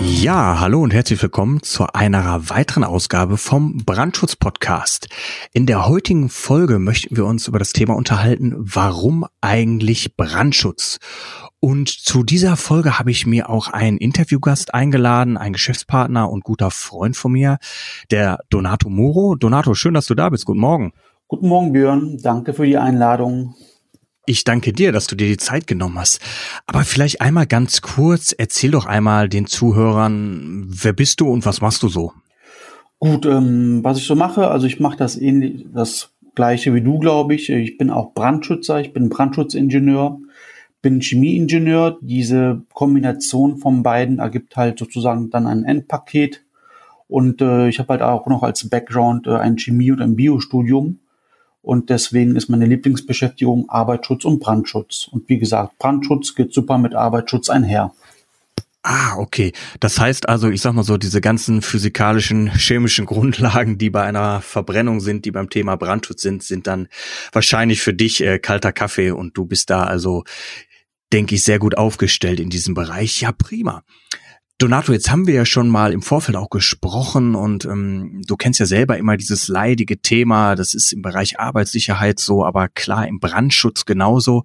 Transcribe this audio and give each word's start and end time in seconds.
Ja, 0.00 0.60
hallo 0.60 0.82
und 0.82 0.92
herzlich 0.92 1.22
willkommen 1.22 1.62
zu 1.62 1.86
einer 1.92 2.50
weiteren 2.50 2.84
Ausgabe 2.84 3.36
vom 3.36 3.78
Brandschutz-Podcast. 3.78 5.08
In 5.52 5.66
der 5.66 5.88
heutigen 5.88 6.28
Folge 6.28 6.78
möchten 6.78 7.16
wir 7.16 7.24
uns 7.24 7.48
über 7.48 7.58
das 7.58 7.72
Thema 7.72 7.94
unterhalten, 7.94 8.54
warum 8.56 9.26
eigentlich 9.40 10.16
Brandschutz? 10.16 10.98
Und 11.60 11.88
zu 11.88 12.22
dieser 12.22 12.56
Folge 12.56 12.98
habe 12.98 13.10
ich 13.10 13.26
mir 13.26 13.48
auch 13.48 13.68
einen 13.68 13.98
Interviewgast 13.98 14.74
eingeladen, 14.74 15.36
einen 15.36 15.54
Geschäftspartner 15.54 16.30
und 16.30 16.44
guter 16.44 16.70
Freund 16.70 17.16
von 17.16 17.32
mir, 17.32 17.58
der 18.10 18.40
Donato 18.50 18.88
Moro. 18.88 19.34
Donato, 19.34 19.74
schön, 19.74 19.94
dass 19.94 20.06
du 20.06 20.14
da 20.14 20.28
bist. 20.28 20.44
Guten 20.44 20.60
Morgen. 20.60 20.92
Guten 21.28 21.48
Morgen, 21.48 21.72
Björn. 21.72 22.18
Danke 22.22 22.52
für 22.52 22.66
die 22.66 22.76
Einladung. 22.76 23.54
Ich 24.28 24.42
danke 24.42 24.72
dir, 24.72 24.90
dass 24.90 25.06
du 25.06 25.14
dir 25.14 25.28
die 25.28 25.36
Zeit 25.36 25.68
genommen 25.68 25.98
hast. 25.98 26.20
Aber 26.66 26.82
vielleicht 26.82 27.20
einmal 27.20 27.46
ganz 27.46 27.80
kurz, 27.80 28.34
erzähl 28.36 28.72
doch 28.72 28.84
einmal 28.84 29.28
den 29.28 29.46
Zuhörern, 29.46 30.66
wer 30.68 30.92
bist 30.92 31.20
du 31.20 31.28
und 31.28 31.46
was 31.46 31.60
machst 31.60 31.82
du 31.84 31.88
so? 31.88 32.12
Gut, 32.98 33.24
ähm, 33.24 33.84
was 33.84 33.98
ich 33.98 34.04
so 34.04 34.16
mache, 34.16 34.48
also 34.48 34.66
ich 34.66 34.80
mache 34.80 34.96
das 34.96 35.16
ähnlich, 35.16 35.66
das 35.72 36.10
gleiche 36.34 36.74
wie 36.74 36.80
du, 36.80 36.98
glaube 36.98 37.34
ich. 37.34 37.50
Ich 37.50 37.78
bin 37.78 37.90
auch 37.90 38.14
Brandschützer, 38.14 38.80
ich 38.80 38.92
bin 38.92 39.10
Brandschutziingenieur, 39.10 40.18
bin 40.82 41.00
Chemieingenieur. 41.00 41.98
Diese 42.00 42.62
Kombination 42.72 43.58
von 43.58 43.84
beiden 43.84 44.18
ergibt 44.18 44.56
halt 44.56 44.78
sozusagen 44.78 45.30
dann 45.30 45.46
ein 45.46 45.64
Endpaket. 45.64 46.44
Und 47.06 47.40
äh, 47.40 47.68
ich 47.68 47.78
habe 47.78 47.90
halt 47.90 48.02
auch 48.02 48.26
noch 48.26 48.42
als 48.42 48.68
Background 48.68 49.28
äh, 49.28 49.36
ein 49.36 49.56
Chemie- 49.56 49.92
und 49.92 50.00
ein 50.00 50.16
Biostudium. 50.16 50.98
Und 51.66 51.90
deswegen 51.90 52.36
ist 52.36 52.48
meine 52.48 52.64
Lieblingsbeschäftigung 52.64 53.68
Arbeitsschutz 53.68 54.24
und 54.24 54.38
Brandschutz. 54.38 55.08
Und 55.10 55.28
wie 55.28 55.36
gesagt, 55.36 55.76
Brandschutz 55.80 56.36
geht 56.36 56.54
super 56.54 56.78
mit 56.78 56.94
Arbeitsschutz 56.94 57.50
einher. 57.50 57.92
Ah, 58.84 59.16
okay. 59.16 59.50
Das 59.80 59.98
heißt 59.98 60.28
also, 60.28 60.48
ich 60.48 60.60
sag 60.60 60.74
mal 60.74 60.84
so, 60.84 60.96
diese 60.96 61.20
ganzen 61.20 61.62
physikalischen, 61.62 62.52
chemischen 62.52 63.04
Grundlagen, 63.04 63.78
die 63.78 63.90
bei 63.90 64.04
einer 64.04 64.42
Verbrennung 64.42 65.00
sind, 65.00 65.24
die 65.24 65.32
beim 65.32 65.50
Thema 65.50 65.74
Brandschutz 65.74 66.22
sind, 66.22 66.44
sind 66.44 66.68
dann 66.68 66.86
wahrscheinlich 67.32 67.80
für 67.80 67.92
dich 67.92 68.22
äh, 68.22 68.38
kalter 68.38 68.70
Kaffee 68.70 69.10
und 69.10 69.36
du 69.36 69.44
bist 69.44 69.68
da 69.68 69.82
also, 69.82 70.22
denke 71.12 71.34
ich, 71.34 71.42
sehr 71.42 71.58
gut 71.58 71.76
aufgestellt 71.76 72.38
in 72.38 72.48
diesem 72.48 72.74
Bereich. 72.74 73.22
Ja, 73.22 73.32
prima. 73.32 73.82
Donato, 74.58 74.92
jetzt 74.92 75.10
haben 75.10 75.26
wir 75.26 75.34
ja 75.34 75.44
schon 75.44 75.68
mal 75.68 75.92
im 75.92 76.00
Vorfeld 76.00 76.36
auch 76.36 76.48
gesprochen 76.48 77.34
und 77.34 77.66
ähm, 77.66 78.22
du 78.26 78.36
kennst 78.36 78.58
ja 78.58 78.64
selber 78.64 78.96
immer 78.96 79.18
dieses 79.18 79.48
leidige 79.48 79.98
Thema, 79.98 80.54
das 80.54 80.72
ist 80.72 80.94
im 80.94 81.02
Bereich 81.02 81.38
Arbeitssicherheit 81.38 82.18
so, 82.18 82.42
aber 82.42 82.68
klar 82.68 83.06
im 83.06 83.20
Brandschutz 83.20 83.84
genauso. 83.84 84.44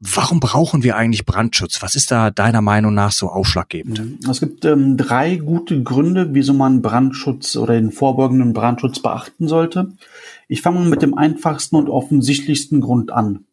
Warum 0.00 0.40
brauchen 0.40 0.82
wir 0.82 0.96
eigentlich 0.96 1.26
Brandschutz? 1.26 1.80
Was 1.80 1.94
ist 1.94 2.10
da 2.10 2.30
deiner 2.30 2.62
Meinung 2.62 2.94
nach 2.94 3.12
so 3.12 3.28
ausschlaggebend? 3.28 4.26
Es 4.28 4.40
gibt 4.40 4.64
ähm, 4.64 4.96
drei 4.96 5.36
gute 5.36 5.80
Gründe, 5.82 6.30
wieso 6.32 6.54
man 6.54 6.82
Brandschutz 6.82 7.54
oder 7.54 7.74
den 7.74 7.92
vorbeugenden 7.92 8.52
Brandschutz 8.52 9.00
beachten 9.00 9.46
sollte. 9.46 9.92
Ich 10.48 10.62
fange 10.62 10.88
mit 10.88 11.02
dem 11.02 11.16
einfachsten 11.16 11.76
und 11.76 11.88
offensichtlichsten 11.88 12.80
Grund 12.80 13.12
an. 13.12 13.44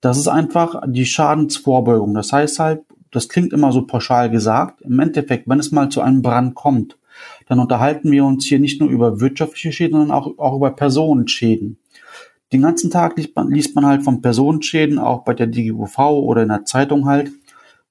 Das 0.00 0.18
ist 0.18 0.28
einfach 0.28 0.82
die 0.86 1.06
Schadensvorbeugung. 1.06 2.14
Das 2.14 2.32
heißt 2.32 2.58
halt, 2.58 2.80
das 3.14 3.28
klingt 3.28 3.52
immer 3.52 3.72
so 3.72 3.86
pauschal 3.86 4.28
gesagt. 4.30 4.82
Im 4.82 4.98
Endeffekt, 4.98 5.48
wenn 5.48 5.60
es 5.60 5.72
mal 5.72 5.88
zu 5.88 6.00
einem 6.00 6.22
Brand 6.22 6.54
kommt, 6.54 6.98
dann 7.46 7.60
unterhalten 7.60 8.10
wir 8.10 8.24
uns 8.24 8.44
hier 8.44 8.58
nicht 8.58 8.80
nur 8.80 8.90
über 8.90 9.20
wirtschaftliche 9.20 9.72
Schäden, 9.72 9.98
sondern 9.98 10.16
auch, 10.16 10.38
auch 10.38 10.56
über 10.56 10.70
Personenschäden. 10.70 11.78
Den 12.52 12.62
ganzen 12.62 12.90
Tag 12.90 13.16
liest 13.16 13.34
man, 13.36 13.50
liest 13.50 13.74
man 13.74 13.86
halt 13.86 14.02
von 14.02 14.20
Personenschäden, 14.20 14.98
auch 14.98 15.24
bei 15.24 15.34
der 15.34 15.46
DGUV 15.46 15.98
oder 15.98 16.42
in 16.42 16.48
der 16.48 16.64
Zeitung 16.64 17.06
halt. 17.06 17.30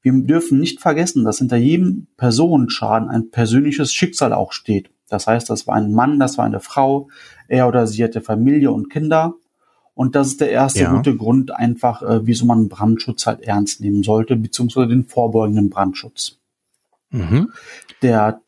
Wir 0.01 0.11
dürfen 0.11 0.59
nicht 0.59 0.81
vergessen, 0.81 1.23
dass 1.23 1.37
hinter 1.37 1.57
jedem 1.57 2.07
Personenschaden 2.17 3.09
ein 3.09 3.31
persönliches 3.31 3.93
Schicksal 3.93 4.33
auch 4.33 4.51
steht. 4.51 4.89
Das 5.07 5.27
heißt, 5.27 5.49
das 5.49 5.67
war 5.67 5.75
ein 5.75 5.93
Mann, 5.93 6.19
das 6.19 6.37
war 6.37 6.45
eine 6.45 6.59
Frau, 6.59 7.07
er 7.47 7.67
oder 7.67 7.87
sie 7.87 8.03
hatte 8.03 8.21
Familie 8.21 8.71
und 8.71 8.89
Kinder. 8.89 9.35
Und 9.95 10.15
das 10.15 10.27
ist 10.27 10.41
der 10.41 10.51
erste 10.51 10.83
ja. 10.83 10.93
gute 10.93 11.15
Grund 11.15 11.51
einfach, 11.51 12.01
äh, 12.01 12.25
wieso 12.25 12.45
man 12.45 12.67
Brandschutz 12.67 13.27
halt 13.27 13.41
ernst 13.41 13.81
nehmen 13.81 14.03
sollte, 14.03 14.35
beziehungsweise 14.35 14.87
den 14.87 15.05
vorbeugenden 15.05 15.69
Brandschutz. 15.69 16.39
Mhm. 17.11 17.51
Der, 18.01 18.41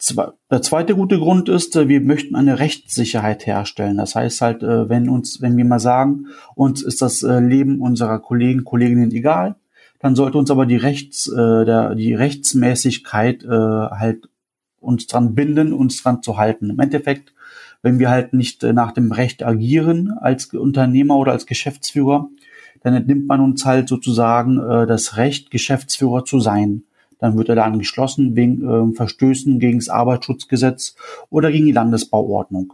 der 0.49 0.61
zweite 0.63 0.95
gute 0.95 1.19
Grund 1.19 1.49
ist, 1.49 1.75
äh, 1.75 1.87
wir 1.87 2.01
möchten 2.01 2.35
eine 2.35 2.57
Rechtssicherheit 2.57 3.45
herstellen. 3.45 3.97
Das 3.97 4.15
heißt 4.15 4.41
halt, 4.41 4.63
äh, 4.63 4.89
wenn 4.89 5.07
uns, 5.07 5.39
wenn 5.39 5.55
wir 5.55 5.65
mal 5.65 5.79
sagen, 5.79 6.27
uns 6.55 6.81
ist 6.81 7.03
das 7.03 7.21
äh, 7.21 7.39
Leben 7.39 7.79
unserer 7.79 8.19
Kollegen, 8.19 8.63
Kolleginnen 8.63 9.11
egal, 9.11 9.55
dann 9.99 10.15
sollte 10.15 10.39
uns 10.39 10.49
aber 10.49 10.65
die 10.65 10.77
Rechts, 10.77 11.27
äh, 11.27 11.65
der, 11.65 11.93
die 11.93 12.15
Rechtsmäßigkeit 12.15 13.43
äh, 13.43 13.47
halt 13.47 14.29
uns 14.79 15.05
dran 15.07 15.35
binden, 15.35 15.71
uns 15.71 16.01
dran 16.01 16.23
zu 16.23 16.37
halten. 16.37 16.71
Im 16.71 16.79
Endeffekt 16.79 17.34
wenn 17.85 17.99
wir 17.99 18.09
halt 18.09 18.33
nicht 18.33 18.63
äh, 18.63 18.73
nach 18.73 18.91
dem 18.93 19.11
Recht 19.11 19.43
agieren 19.43 20.11
als 20.19 20.47
Unternehmer 20.47 21.17
oder 21.17 21.33
als 21.33 21.45
Geschäftsführer, 21.45 22.27
dann 22.81 22.95
entnimmt 22.95 23.27
man 23.27 23.41
uns 23.41 23.63
halt 23.63 23.87
sozusagen 23.87 24.57
äh, 24.57 24.87
das 24.87 25.17
Recht, 25.17 25.51
Geschäftsführer 25.51 26.25
zu 26.25 26.39
sein. 26.39 26.83
Dann 27.19 27.37
wird 27.37 27.47
er 27.47 27.55
dann 27.55 27.77
geschlossen 27.77 28.35
wegen 28.35 28.91
äh, 28.91 28.95
Verstößen 28.95 29.59
gegen 29.59 29.77
das 29.77 29.89
Arbeitsschutzgesetz 29.89 30.95
oder 31.29 31.51
gegen 31.51 31.67
die 31.67 31.73
Landesbauordnung. 31.73 32.73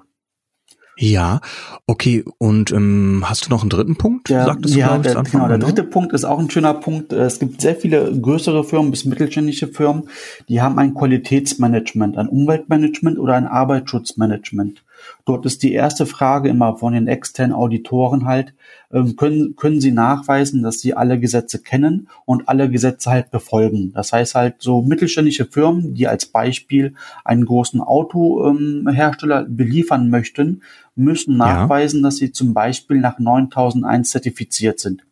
Ja, 0.97 1.41
okay. 1.87 2.23
Und 2.37 2.71
ähm, 2.71 3.25
hast 3.25 3.45
du 3.45 3.49
noch 3.49 3.61
einen 3.61 3.69
dritten 3.69 3.97
Punkt? 3.97 4.29
Der, 4.29 4.45
Sagtest 4.45 4.75
ja, 4.75 4.95
du, 4.95 5.03
der, 5.03 5.23
genau, 5.23 5.49
der 5.49 5.57
ne? 5.57 5.65
dritte 5.65 5.83
Punkt 5.83 6.13
ist 6.13 6.23
auch 6.23 6.39
ein 6.39 6.49
schöner 6.49 6.75
Punkt. 6.75 7.11
Es 7.11 7.39
gibt 7.39 7.59
sehr 7.59 7.75
viele 7.75 8.17
größere 8.17 8.63
Firmen 8.63 8.91
bis 8.91 9.03
mittelständische 9.03 9.67
Firmen, 9.67 10.03
die 10.47 10.61
haben 10.61 10.79
ein 10.79 10.93
Qualitätsmanagement, 10.93 12.17
ein 12.17 12.29
Umweltmanagement 12.29 13.19
oder 13.19 13.33
ein 13.33 13.47
Arbeitsschutzmanagement. 13.47 14.83
Dort 15.25 15.45
ist 15.45 15.63
die 15.63 15.73
erste 15.73 16.05
Frage 16.05 16.49
immer 16.49 16.77
von 16.77 16.93
den 16.93 17.07
externen 17.07 17.55
Auditoren 17.55 18.25
halt, 18.25 18.53
ähm, 18.91 19.15
können, 19.15 19.55
können 19.55 19.81
sie 19.81 19.91
nachweisen, 19.91 20.63
dass 20.63 20.79
sie 20.79 20.93
alle 20.93 21.19
Gesetze 21.19 21.59
kennen 21.59 22.09
und 22.25 22.49
alle 22.49 22.69
Gesetze 22.69 23.09
halt 23.09 23.31
befolgen. 23.31 23.91
Das 23.93 24.11
heißt 24.13 24.35
halt 24.35 24.55
so 24.59 24.81
mittelständische 24.81 25.45
Firmen, 25.45 25.93
die 25.93 26.07
als 26.07 26.25
Beispiel 26.25 26.95
einen 27.23 27.45
großen 27.45 27.81
Autohersteller 27.81 29.41
ähm, 29.41 29.55
beliefern 29.55 30.09
möchten, 30.09 30.61
müssen 30.95 31.37
nachweisen, 31.37 32.01
ja. 32.01 32.07
dass 32.07 32.17
sie 32.17 32.31
zum 32.31 32.53
Beispiel 32.53 32.97
nach 32.97 33.19
9001 33.19 34.09
zertifiziert 34.09 34.79
sind. 34.79 35.03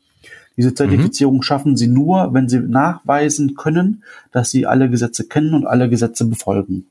Diese 0.58 0.74
Zertifizierung 0.74 1.38
mhm. 1.38 1.42
schaffen 1.42 1.78
sie 1.78 1.88
nur, 1.88 2.34
wenn 2.34 2.50
sie 2.50 2.60
nachweisen 2.60 3.56
können, 3.56 4.04
dass 4.34 4.52
sie 4.52 4.66
alle 4.66 4.90
Gesetze 4.90 5.26
kennen 5.26 5.54
und 5.54 5.66
alle 5.66 5.90
Gesetze 5.90 6.26
befolgen. 6.26 6.88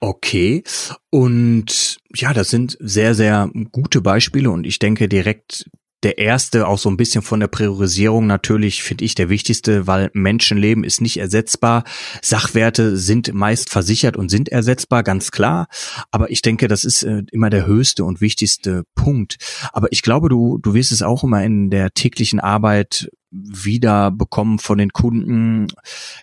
Okay. 0.00 0.64
Und 1.10 1.98
ja, 2.14 2.32
das 2.32 2.48
sind 2.48 2.76
sehr, 2.80 3.14
sehr 3.14 3.50
gute 3.70 4.00
Beispiele 4.00 4.50
und 4.50 4.66
ich 4.66 4.78
denke 4.78 5.08
direkt 5.08 5.66
der 6.02 6.16
erste 6.16 6.66
auch 6.66 6.78
so 6.78 6.88
ein 6.88 6.96
bisschen 6.96 7.20
von 7.20 7.40
der 7.40 7.48
Priorisierung 7.48 8.26
natürlich 8.26 8.82
finde 8.82 9.04
ich 9.04 9.14
der 9.14 9.28
wichtigste, 9.28 9.86
weil 9.86 10.10
Menschenleben 10.14 10.82
ist 10.82 11.02
nicht 11.02 11.18
ersetzbar. 11.18 11.84
Sachwerte 12.22 12.96
sind 12.96 13.34
meist 13.34 13.68
versichert 13.68 14.16
und 14.16 14.30
sind 14.30 14.48
ersetzbar, 14.48 15.02
ganz 15.02 15.30
klar. 15.30 15.68
Aber 16.10 16.30
ich 16.30 16.40
denke, 16.40 16.68
das 16.68 16.84
ist 16.84 17.02
äh, 17.02 17.22
immer 17.32 17.50
der 17.50 17.66
höchste 17.66 18.04
und 18.04 18.22
wichtigste 18.22 18.84
Punkt. 18.94 19.36
Aber 19.72 19.92
ich 19.92 20.00
glaube, 20.00 20.30
du, 20.30 20.58
du 20.58 20.72
wirst 20.72 20.92
es 20.92 21.02
auch 21.02 21.22
immer 21.22 21.44
in 21.44 21.68
der 21.68 21.92
täglichen 21.92 22.40
Arbeit 22.40 23.10
wieder 23.30 24.10
bekommen 24.10 24.58
von 24.58 24.78
den 24.78 24.90
Kunden, 24.90 25.68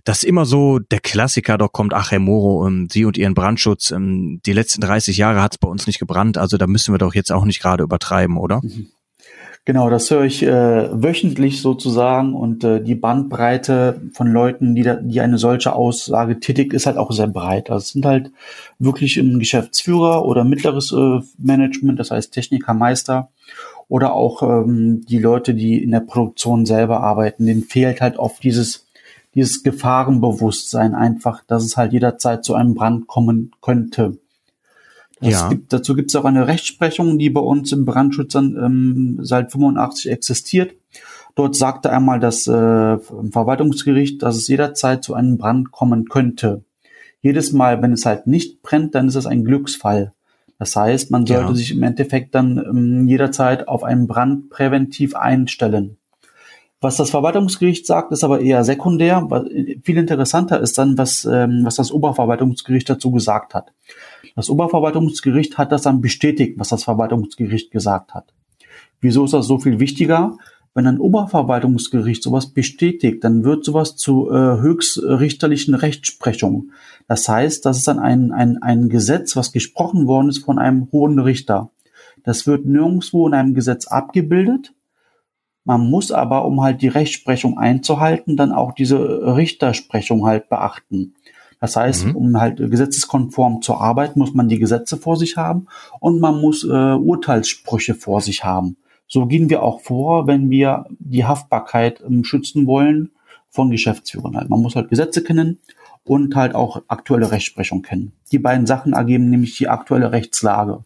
dass 0.03 0.23
immer 0.23 0.45
so 0.45 0.79
der 0.79 0.99
Klassiker 0.99 1.57
doch 1.57 1.71
kommt, 1.71 1.93
ach 1.93 2.11
Herr 2.11 2.19
Moro, 2.19 2.67
ähm, 2.67 2.87
Sie 2.91 3.05
und 3.05 3.17
Ihren 3.17 3.33
Brandschutz, 3.33 3.91
ähm, 3.91 4.41
die 4.45 4.53
letzten 4.53 4.81
30 4.81 5.17
Jahre 5.17 5.41
hat 5.41 5.53
es 5.53 5.57
bei 5.57 5.69
uns 5.69 5.87
nicht 5.87 5.99
gebrannt, 5.99 6.37
also 6.37 6.57
da 6.57 6.67
müssen 6.67 6.93
wir 6.93 6.99
doch 6.99 7.15
jetzt 7.15 7.31
auch 7.31 7.45
nicht 7.45 7.61
gerade 7.61 7.83
übertreiben, 7.83 8.37
oder? 8.37 8.61
Mhm. 8.63 8.87
Genau, 9.67 9.89
das 9.89 10.09
höre 10.09 10.23
ich 10.23 10.43
äh, 10.43 10.47
wöchentlich 10.93 11.61
sozusagen 11.61 12.35
und 12.35 12.63
äh, 12.63 12.81
die 12.81 12.95
Bandbreite 12.95 13.99
von 14.13 14.31
Leuten, 14.31 14.75
die, 14.75 14.83
da, 14.83 14.95
die 14.95 15.19
eine 15.19 15.37
solche 15.37 15.73
Aussage 15.73 16.39
tätigt, 16.39 16.71
ist 16.71 16.85
halt 16.85 16.95
auch 16.95 17.11
sehr 17.11 17.27
breit. 17.27 17.69
Also 17.69 17.83
es 17.83 17.89
sind 17.89 18.05
halt 18.05 18.31
wirklich 18.79 19.17
ein 19.17 19.39
Geschäftsführer 19.39 20.23
oder 20.23 20.45
mittleres 20.45 20.93
äh, 20.93 21.19
Management, 21.37 21.99
das 21.99 22.11
heißt 22.11 22.31
Techniker, 22.31 22.73
Meister 22.73 23.27
oder 23.89 24.13
auch 24.13 24.43
ähm, 24.43 25.05
die 25.05 25.19
Leute, 25.19 25.53
die 25.53 25.81
in 25.81 25.91
der 25.91 26.01
Produktion 26.01 26.65
selber 26.65 27.01
arbeiten, 27.01 27.45
denen 27.45 27.63
fehlt 27.63 28.01
halt 28.01 28.17
oft 28.17 28.43
dieses, 28.43 28.85
dieses 29.35 29.63
Gefahrenbewusstsein 29.63 30.93
einfach, 30.93 31.43
dass 31.45 31.63
es 31.63 31.77
halt 31.77 31.93
jederzeit 31.93 32.43
zu 32.43 32.53
einem 32.53 32.75
Brand 32.75 33.07
kommen 33.07 33.51
könnte. 33.61 34.17
Ja. 35.21 35.49
Gibt, 35.49 35.73
dazu 35.73 35.95
gibt 35.95 36.11
es 36.11 36.15
auch 36.15 36.25
eine 36.25 36.47
Rechtsprechung, 36.47 37.17
die 37.17 37.29
bei 37.29 37.41
uns 37.41 37.71
im 37.71 37.85
Brandschutz 37.85 38.35
ähm, 38.35 39.19
seit 39.21 39.51
85 39.51 40.11
existiert. 40.11 40.73
Dort 41.35 41.55
sagte 41.55 41.91
einmal 41.91 42.19
das 42.19 42.47
äh, 42.47 42.97
Verwaltungsgericht, 42.97 44.21
dass 44.21 44.35
es 44.35 44.47
jederzeit 44.47 45.03
zu 45.03 45.13
einem 45.13 45.37
Brand 45.37 45.71
kommen 45.71 46.09
könnte. 46.09 46.63
Jedes 47.21 47.51
Mal, 47.51 47.81
wenn 47.81 47.93
es 47.93 48.05
halt 48.05 48.27
nicht 48.27 48.61
brennt, 48.61 48.95
dann 48.95 49.07
ist 49.07 49.15
es 49.15 49.25
ein 49.25 49.43
Glücksfall. 49.43 50.13
Das 50.59 50.75
heißt, 50.75 51.11
man 51.11 51.25
sollte 51.25 51.49
ja. 51.49 51.55
sich 51.55 51.71
im 51.71 51.83
Endeffekt 51.83 52.33
dann 52.33 52.57
ähm, 52.57 53.07
jederzeit 53.07 53.67
auf 53.67 53.83
einen 53.83 54.07
Brand 54.07 54.49
präventiv 54.49 55.15
einstellen. 55.15 55.97
Was 56.79 56.97
das 56.97 57.09
Verwaltungsgericht 57.09 57.87
sagt, 57.87 58.11
ist 58.11 58.23
aber 58.23 58.39
eher 58.39 58.63
sekundär. 58.63 59.27
Viel 59.83 59.97
interessanter 59.97 60.59
ist 60.59 60.77
dann, 60.77 60.97
was, 60.97 61.25
ähm, 61.25 61.61
was 61.63 61.75
das 61.75 61.91
Oberverwaltungsgericht 61.91 62.87
dazu 62.87 63.11
gesagt 63.11 63.55
hat. 63.55 63.73
Das 64.35 64.49
Oberverwaltungsgericht 64.49 65.57
hat 65.57 65.71
das 65.71 65.81
dann 65.81 66.01
bestätigt, 66.01 66.59
was 66.59 66.69
das 66.69 66.83
Verwaltungsgericht 66.83 67.71
gesagt 67.71 68.13
hat. 68.13 68.31
Wieso 69.01 69.25
ist 69.25 69.33
das 69.33 69.47
so 69.47 69.57
viel 69.57 69.79
wichtiger? 69.79 70.37
Wenn 70.77 70.85
ein 70.85 70.99
Oberverwaltungsgericht 70.99 72.21
sowas 72.21 72.53
bestätigt, 72.53 73.23
dann 73.23 73.43
wird 73.43 73.65
sowas 73.65 73.95
zu 73.95 74.29
äh, 74.29 74.59
höchstrichterlichen 74.59 75.73
Rechtsprechung. 75.73 76.69
Das 77.07 77.27
heißt, 77.27 77.65
das 77.65 77.79
ist 77.79 77.87
dann 77.87 77.97
ein, 77.97 78.31
ein, 78.31 78.61
ein 78.61 78.87
Gesetz, 78.87 79.35
was 79.35 79.51
gesprochen 79.51 80.05
worden 80.05 80.29
ist 80.29 80.45
von 80.45 80.59
einem 80.59 80.87
hohen 80.91 81.17
Richter. 81.17 81.71
Das 82.23 82.45
wird 82.45 82.67
nirgendwo 82.67 83.27
in 83.27 83.33
einem 83.33 83.55
Gesetz 83.55 83.87
abgebildet. 83.87 84.75
Man 85.63 85.89
muss 85.89 86.11
aber, 86.11 86.45
um 86.45 86.61
halt 86.61 86.83
die 86.83 86.89
Rechtsprechung 86.89 87.57
einzuhalten, 87.57 88.37
dann 88.37 88.51
auch 88.51 88.71
diese 88.71 89.35
Richtersprechung 89.35 90.27
halt 90.27 90.47
beachten. 90.47 91.15
Das 91.59 91.75
heißt, 91.75 92.05
mhm. 92.05 92.15
um 92.15 92.39
halt 92.39 92.57
gesetzeskonform 92.57 93.63
zu 93.63 93.73
arbeiten, 93.73 94.19
muss 94.19 94.35
man 94.35 94.47
die 94.47 94.59
Gesetze 94.59 94.97
vor 94.97 95.17
sich 95.17 95.37
haben 95.37 95.65
und 95.99 96.19
man 96.19 96.39
muss 96.39 96.63
äh, 96.63 96.67
Urteilssprüche 96.67 97.95
vor 97.95 98.21
sich 98.21 98.43
haben. 98.43 98.77
So 99.07 99.25
gehen 99.25 99.49
wir 99.49 99.63
auch 99.63 99.81
vor, 99.81 100.27
wenn 100.27 100.49
wir 100.49 100.85
die 100.99 101.25
Haftbarkeit 101.25 102.03
ähm, 102.05 102.23
schützen 102.23 102.67
wollen 102.67 103.11
von 103.49 103.71
Geschäftsführern. 103.71 104.35
Halt. 104.35 104.49
Man 104.49 104.61
muss 104.61 104.75
halt 104.75 104.89
Gesetze 104.89 105.23
kennen 105.23 105.59
und 106.03 106.35
halt 106.35 106.55
auch 106.55 106.83
aktuelle 106.87 107.31
Rechtsprechung 107.31 107.81
kennen. 107.81 108.11
Die 108.31 108.39
beiden 108.39 108.65
Sachen 108.65 108.93
ergeben 108.93 109.29
nämlich 109.29 109.57
die 109.57 109.69
aktuelle 109.69 110.11
Rechtslage. 110.11 110.83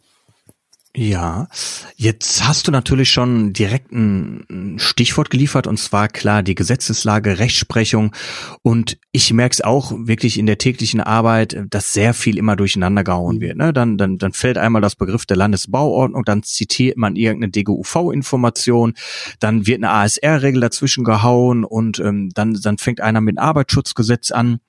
Ja, 0.93 1.47
jetzt 1.95 2.45
hast 2.45 2.67
du 2.67 2.71
natürlich 2.71 3.09
schon 3.09 3.53
direkt 3.53 3.93
ein 3.93 4.75
Stichwort 4.77 5.29
geliefert 5.29 5.65
und 5.65 5.77
zwar 5.77 6.09
klar 6.09 6.43
die 6.43 6.53
Gesetzeslage, 6.53 7.39
Rechtsprechung 7.39 8.13
und 8.61 8.97
ich 9.13 9.31
merke 9.31 9.53
es 9.53 9.61
auch 9.61 9.93
wirklich 9.95 10.37
in 10.37 10.47
der 10.47 10.57
täglichen 10.57 10.99
Arbeit, 10.99 11.63
dass 11.69 11.93
sehr 11.93 12.13
viel 12.13 12.37
immer 12.37 12.57
durcheinander 12.57 13.05
gehauen 13.05 13.39
wird. 13.39 13.55
Ne? 13.55 13.71
Dann, 13.71 13.97
dann, 13.97 14.17
dann 14.17 14.33
fällt 14.33 14.57
einmal 14.57 14.81
das 14.81 14.97
Begriff 14.97 15.25
der 15.25 15.37
Landesbauordnung, 15.37 16.25
dann 16.25 16.43
zitiert 16.43 16.97
man 16.97 17.15
irgendeine 17.15 17.51
DGUV-Information, 17.51 18.95
dann 19.39 19.65
wird 19.65 19.77
eine 19.77 19.91
ASR-Regel 19.91 20.59
dazwischen 20.59 21.05
gehauen 21.05 21.63
und 21.63 21.99
ähm, 21.99 22.31
dann, 22.33 22.55
dann 22.61 22.77
fängt 22.77 22.99
einer 22.99 23.21
mit 23.21 23.37
dem 23.37 23.39
Arbeitsschutzgesetz 23.39 24.31
an. 24.31 24.59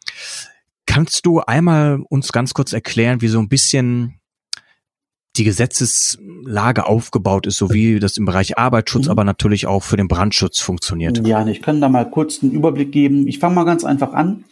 Kannst 0.87 1.27
du 1.27 1.41
einmal 1.41 2.01
uns 2.09 2.31
ganz 2.31 2.55
kurz 2.55 2.73
erklären, 2.73 3.23
wie 3.23 3.29
so 3.29 3.41
ein 3.41 3.49
bisschen 3.49 4.21
die 5.37 5.45
Gesetzeslage 5.45 6.87
aufgebaut 6.87 7.47
ist, 7.47 7.57
so 7.57 7.71
wie 7.73 7.99
das 7.99 8.17
im 8.17 8.27
Bereich 8.27 8.59
Arbeitsschutz, 8.59 9.07
mhm. 9.07 9.11
aber 9.11 9.25
natürlich 9.25 9.67
auch 9.67 9.83
für 9.83 9.97
den 9.97 10.09
Brandschutz 10.09 10.61
funktioniert. 10.61 11.27
Ja, 11.27 11.47
ich 11.47 11.63
kann 11.63 11.81
da 11.81 11.89
mal 11.89 12.09
kurz 12.11 12.43
einen 12.43 12.53
Überblick 12.53 12.93
geben. 12.93 13.27
Ich 13.27 13.39
fange 13.39 13.55
mal 13.55 13.65
ganz 13.65 13.85
einfach 13.85 14.13
an. 14.13 14.45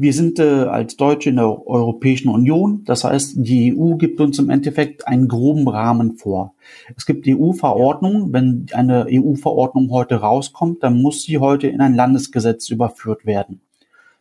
Wir 0.00 0.12
sind 0.12 0.38
äh, 0.38 0.44
als 0.44 0.96
Deutsche 0.96 1.30
in 1.30 1.36
der 1.36 1.66
Europäischen 1.66 2.28
Union. 2.28 2.84
Das 2.84 3.02
heißt, 3.02 3.34
die 3.38 3.76
EU 3.76 3.96
gibt 3.96 4.20
uns 4.20 4.38
im 4.38 4.48
Endeffekt 4.48 5.08
einen 5.08 5.26
groben 5.26 5.66
Rahmen 5.66 6.16
vor. 6.16 6.54
Es 6.96 7.04
gibt 7.04 7.26
EU-Verordnungen. 7.26 8.32
Wenn 8.32 8.66
eine 8.72 9.06
EU-Verordnung 9.10 9.90
heute 9.90 10.16
rauskommt, 10.16 10.84
dann 10.84 11.02
muss 11.02 11.22
sie 11.22 11.38
heute 11.38 11.66
in 11.66 11.80
ein 11.80 11.94
Landesgesetz 11.94 12.68
überführt 12.68 13.26
werden. 13.26 13.60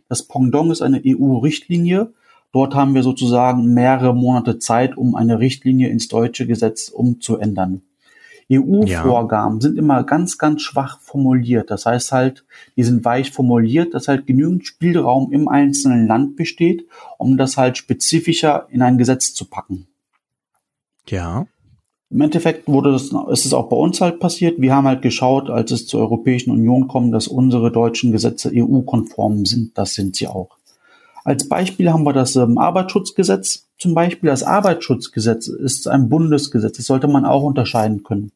Das 0.10 0.24
Pendant 0.24 0.72
ist 0.72 0.82
eine 0.82 1.00
EU-Richtlinie 1.06 2.12
Dort 2.52 2.76
haben 2.76 2.96
wir 2.96 3.04
sozusagen 3.04 3.74
mehrere 3.74 4.16
Monate 4.16 4.60
Zeit, 4.60 4.98
um 4.98 5.16
eine 5.16 5.40
Richtlinie 5.40 5.90
ins 5.90 6.08
deutsche 6.08 6.48
Gesetz 6.48 6.90
umzuändern. 6.90 7.82
EU-Vorgaben 8.50 9.56
ja. 9.56 9.62
sind 9.62 9.78
immer 9.78 10.04
ganz, 10.04 10.38
ganz 10.38 10.62
schwach 10.62 11.02
formuliert. 11.02 11.70
Das 11.70 11.86
heißt 11.86 12.14
halt, 12.14 12.46
die 12.78 12.84
sind 12.84 13.04
weich 13.04 13.32
formuliert, 13.32 13.94
dass 13.94 14.08
halt 14.08 14.26
genügend 14.26 14.66
Spielraum 14.66 15.32
im 15.34 15.50
einzelnen 15.50 16.08
Land 16.08 16.38
besteht, 16.38 16.88
um 17.18 17.38
das 17.38 17.58
halt 17.58 17.78
spezifischer 17.78 18.68
in 18.70 18.82
ein 18.82 18.98
Gesetz 18.98 19.34
zu 19.34 19.46
packen. 19.46 19.88
Ja. 21.10 21.46
Im 22.10 22.22
Endeffekt 22.22 22.70
wurde 22.70 22.94
das, 22.94 23.12
ist 23.32 23.46
es 23.46 23.54
auch 23.54 23.68
bei 23.68 23.76
uns 23.76 24.00
halt 24.00 24.22
passiert. 24.22 24.62
Wir 24.62 24.74
haben 24.74 24.88
halt 24.88 25.02
geschaut, 25.02 25.50
als 25.50 25.72
es 25.72 25.88
zur 25.88 26.00
Europäischen 26.00 26.52
Union 26.52 26.88
kommt, 26.88 27.14
dass 27.14 27.28
unsere 27.28 27.70
deutschen 27.70 28.14
Gesetze 28.14 28.50
EU-konform 28.54 29.46
sind. 29.46 29.78
Das 29.78 29.94
sind 29.94 30.16
sie 30.16 30.28
auch. 30.28 30.57
Als 31.28 31.50
Beispiel 31.50 31.92
haben 31.92 32.06
wir 32.06 32.14
das 32.14 32.38
ähm, 32.38 32.58
Arbeitsschutzgesetz. 32.58 33.68
Zum 33.78 33.94
Beispiel 33.94 34.30
das 34.30 34.44
Arbeitsschutzgesetz 34.44 35.50
ist 35.50 35.86
ein 35.90 36.08
Bundesgesetz. 36.08 36.78
Das 36.78 36.86
sollte 36.86 37.10
man 37.10 37.26
auch 37.26 37.44
unterscheiden 37.44 38.04
können. 38.04 38.32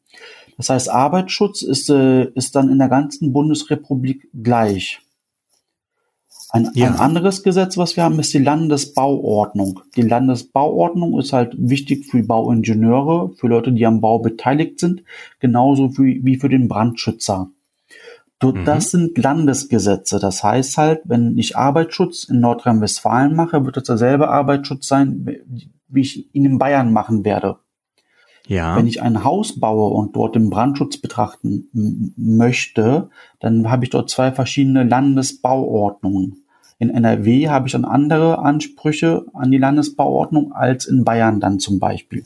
Das 0.58 0.68
heißt, 0.68 0.90
Arbeitsschutz 0.90 1.62
ist, 1.62 1.88
äh, 1.88 2.24
ist 2.34 2.54
dann 2.54 2.68
in 2.68 2.78
der 2.78 2.90
ganzen 2.90 3.32
Bundesrepublik 3.32 4.28
gleich. 4.34 5.00
Ein, 6.50 6.68
ja. 6.74 6.88
ein, 6.88 6.96
anderes 6.96 7.42
Gesetz, 7.42 7.78
was 7.78 7.96
wir 7.96 8.04
haben, 8.04 8.20
ist 8.20 8.34
die 8.34 8.40
Landesbauordnung. 8.40 9.80
Die 9.96 10.02
Landesbauordnung 10.02 11.18
ist 11.18 11.32
halt 11.32 11.54
wichtig 11.56 12.04
für 12.10 12.22
Bauingenieure, 12.22 13.30
für 13.36 13.48
Leute, 13.48 13.72
die 13.72 13.86
am 13.86 14.02
Bau 14.02 14.18
beteiligt 14.18 14.80
sind, 14.80 15.02
genauso 15.40 15.96
wie, 15.96 16.20
wie 16.26 16.36
für 16.36 16.50
den 16.50 16.68
Brandschützer. 16.68 17.48
Mhm. 18.50 18.64
Das 18.64 18.90
sind 18.90 19.16
Landesgesetze. 19.16 20.18
Das 20.18 20.42
heißt 20.42 20.76
halt, 20.78 21.02
wenn 21.04 21.38
ich 21.38 21.56
Arbeitsschutz 21.56 22.24
in 22.24 22.40
Nordrhein-Westfalen 22.40 23.36
mache, 23.36 23.64
wird 23.64 23.76
das 23.76 23.84
derselbe 23.84 24.28
Arbeitsschutz 24.28 24.88
sein, 24.88 25.26
wie 25.88 26.00
ich 26.00 26.34
ihn 26.34 26.44
in 26.44 26.58
Bayern 26.58 26.92
machen 26.92 27.24
werde. 27.24 27.58
Ja. 28.46 28.76
Wenn 28.76 28.88
ich 28.88 29.00
ein 29.00 29.22
Haus 29.22 29.60
baue 29.60 29.94
und 29.94 30.16
dort 30.16 30.34
den 30.34 30.50
Brandschutz 30.50 30.96
betrachten 30.96 32.12
möchte, 32.16 33.08
dann 33.38 33.70
habe 33.70 33.84
ich 33.84 33.90
dort 33.90 34.10
zwei 34.10 34.32
verschiedene 34.32 34.82
Landesbauordnungen. 34.82 36.44
In 36.78 36.90
NRW 36.90 37.48
habe 37.48 37.68
ich 37.68 37.72
dann 37.72 37.84
andere 37.84 38.40
Ansprüche 38.40 39.24
an 39.34 39.52
die 39.52 39.58
Landesbauordnung 39.58 40.52
als 40.52 40.86
in 40.86 41.04
Bayern 41.04 41.38
dann 41.38 41.60
zum 41.60 41.78
Beispiel. 41.78 42.24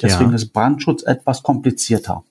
Deswegen 0.00 0.30
ja. 0.30 0.36
ist 0.36 0.54
Brandschutz 0.54 1.02
etwas 1.02 1.42
komplizierter. 1.42 2.24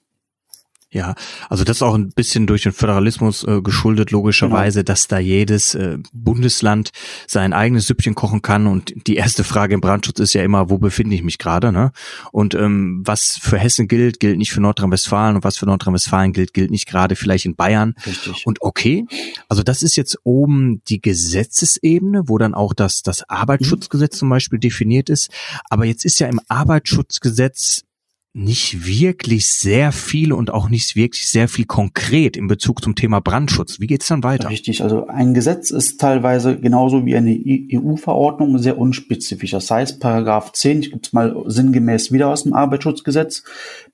Ja, 0.92 1.14
also 1.50 1.64
das 1.64 1.78
ist 1.78 1.82
auch 1.84 1.94
ein 1.94 2.10
bisschen 2.10 2.48
durch 2.48 2.64
den 2.64 2.72
Föderalismus 2.72 3.44
äh, 3.44 3.62
geschuldet, 3.62 4.10
logischerweise, 4.10 4.80
genau. 4.80 4.86
dass 4.86 5.08
da 5.08 5.20
jedes 5.20 5.76
äh, 5.76 6.00
Bundesland 6.14 6.90
sein 7.28 7.54
eigenes 7.54 7.86
Süppchen 7.86 8.16
kochen 8.16 8.42
kann. 8.42 8.66
Und 8.66 8.94
die 9.06 9.16
erste 9.16 9.44
Frage 9.44 9.76
im 9.76 9.82
Brandschutz 9.82 10.20
ist 10.20 10.34
ja 10.34 10.42
immer, 10.42 10.72
wo 10.72 10.80
befinde 10.80 11.16
ich 11.16 11.22
mich 11.22 11.38
gerade? 11.38 11.72
Ne? 11.72 11.92
Und 12.32 12.56
ähm, 12.56 13.04
was 13.06 13.38
für 13.40 13.60
Hessen 13.60 13.88
gilt, 13.88 14.20
gilt 14.20 14.40
nicht 14.40 14.52
für 14.52 14.62
Nordrhein-Westfalen 14.62 15.36
und 15.36 15.44
was 15.44 15.58
für 15.58 15.68
Nordrhein-Westfalen 15.68 16.34
gilt, 16.34 16.56
gilt 16.56 16.72
nicht 16.72 16.88
gerade 16.88 17.16
vielleicht 17.16 17.46
in 17.46 17.56
Bayern. 17.56 17.94
Richtig. 18.08 18.48
Und 18.48 18.64
okay, 18.64 19.06
also 19.48 19.62
das 19.62 19.84
ist 19.84 19.96
jetzt 19.96 20.18
oben 20.24 20.82
die 20.90 21.02
Gesetzesebene, 21.02 22.24
wo 22.26 22.40
dann 22.40 22.56
auch 22.56 22.74
das, 22.74 23.04
das 23.04 23.30
Arbeitsschutzgesetz 23.30 24.16
mhm. 24.16 24.20
zum 24.20 24.30
Beispiel 24.30 24.58
definiert 24.58 25.10
ist. 25.10 25.30
Aber 25.70 25.86
jetzt 25.86 26.04
ist 26.04 26.20
ja 26.20 26.26
im 26.28 26.40
Arbeitsschutzgesetz 26.48 27.84
nicht 28.34 28.86
wirklich 28.86 29.52
sehr 29.52 29.92
viel 29.92 30.32
und 30.34 30.52
auch 30.52 30.70
nicht 30.70 30.96
wirklich 30.96 31.28
sehr 31.28 31.48
viel 31.48 31.66
konkret 31.66 32.38
in 32.38 32.48
Bezug 32.48 32.84
zum 32.84 32.96
Thema 32.96 33.22
Brandschutz. 33.22 33.80
Wie 33.80 33.88
geht's 33.88 34.08
dann 34.08 34.24
weiter? 34.24 34.50
Richtig, 34.50 34.84
also 34.84 35.08
ein 35.08 35.34
Gesetz 35.34 35.72
ist 35.72 36.00
teilweise 36.00 36.60
genauso 36.60 37.06
wie 37.06 37.16
eine 37.16 37.32
EU-Verordnung 37.74 38.60
sehr 38.60 38.78
unspezifisch. 38.78 39.52
Das 39.52 39.72
heißt, 39.72 40.00
Paragraph 40.00 40.54
10, 40.54 40.80
ich 40.82 40.92
gebe 40.92 41.02
es 41.04 41.12
mal 41.12 41.44
sinngemäß 41.48 42.12
wieder 42.12 42.30
aus 42.30 42.44
dem 42.44 42.54
Arbeitsschutzgesetz, 42.54 43.44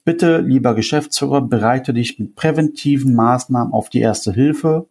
bitte, 0.03 0.41
lieber 0.41 0.75
Geschäftsführer, 0.75 1.41
bereite 1.41 1.93
dich 1.93 2.19
mit 2.19 2.35
präventiven 2.35 3.15
Maßnahmen 3.15 3.73
auf 3.73 3.89
die 3.89 3.99
Erste 3.99 4.33
Hilfe 4.33 4.87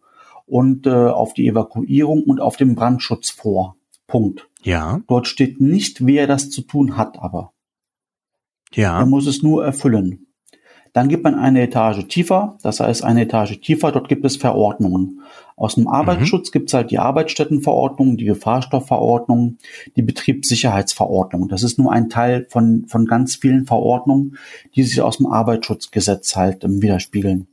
und 0.47 0.87
äh, 0.87 0.89
auf 0.89 1.33
die 1.33 1.47
Evakuierung 1.47 2.23
und 2.23 2.41
auf 2.41 2.57
den 2.57 2.73
Brandschutz 2.73 3.29
vor. 3.29 3.75
Punkt. 4.07 4.47
Ja. 4.63 5.01
Dort 5.07 5.27
steht 5.27 5.61
nicht, 5.61 6.05
wer 6.05 6.25
das 6.25 6.49
zu 6.49 6.61
tun 6.61 6.97
hat, 6.97 7.19
aber. 7.19 7.51
Ja. 8.75 8.99
Man 8.99 9.09
muss 9.09 9.27
es 9.27 9.41
nur 9.41 9.65
erfüllen. 9.65 10.25
Dann 10.95 11.09
gibt 11.09 11.25
man 11.25 11.35
eine 11.35 11.61
Etage 11.61 12.07
tiefer, 12.07 12.57
das 12.63 12.79
heißt 12.79 13.03
eine 13.03 13.23
Etage 13.23 13.59
tiefer, 13.59 13.91
dort 13.91 14.07
gibt 14.07 14.23
es 14.23 14.37
Verordnungen. 14.37 15.19
Aus 15.57 15.75
dem. 15.75 15.89
Arbeitsschutz 15.89 16.49
mhm. 16.49 16.51
gibt 16.53 16.69
es 16.69 16.73
halt 16.73 16.89
die 16.89 16.99
Arbeitsstättenverordnung, 16.99 18.15
die 18.15 18.23
Gefahrstoffverordnung, 18.23 19.57
die 19.97 20.01
Betriebssicherheitsverordnung. 20.01 21.49
Das 21.49 21.63
ist 21.63 21.77
nur 21.77 21.91
ein 21.91 22.09
Teil 22.09 22.47
von, 22.49 22.85
von 22.87 23.07
ganz 23.07 23.35
vielen 23.35 23.65
Verordnungen, 23.65 24.37
die 24.75 24.83
sich 24.83 25.01
aus 25.01 25.17
dem 25.17 25.27
Arbeitsschutzgesetz 25.27 26.37
halt 26.37 26.63
ähm, 26.63 26.81
widerspiegeln. 26.81 27.47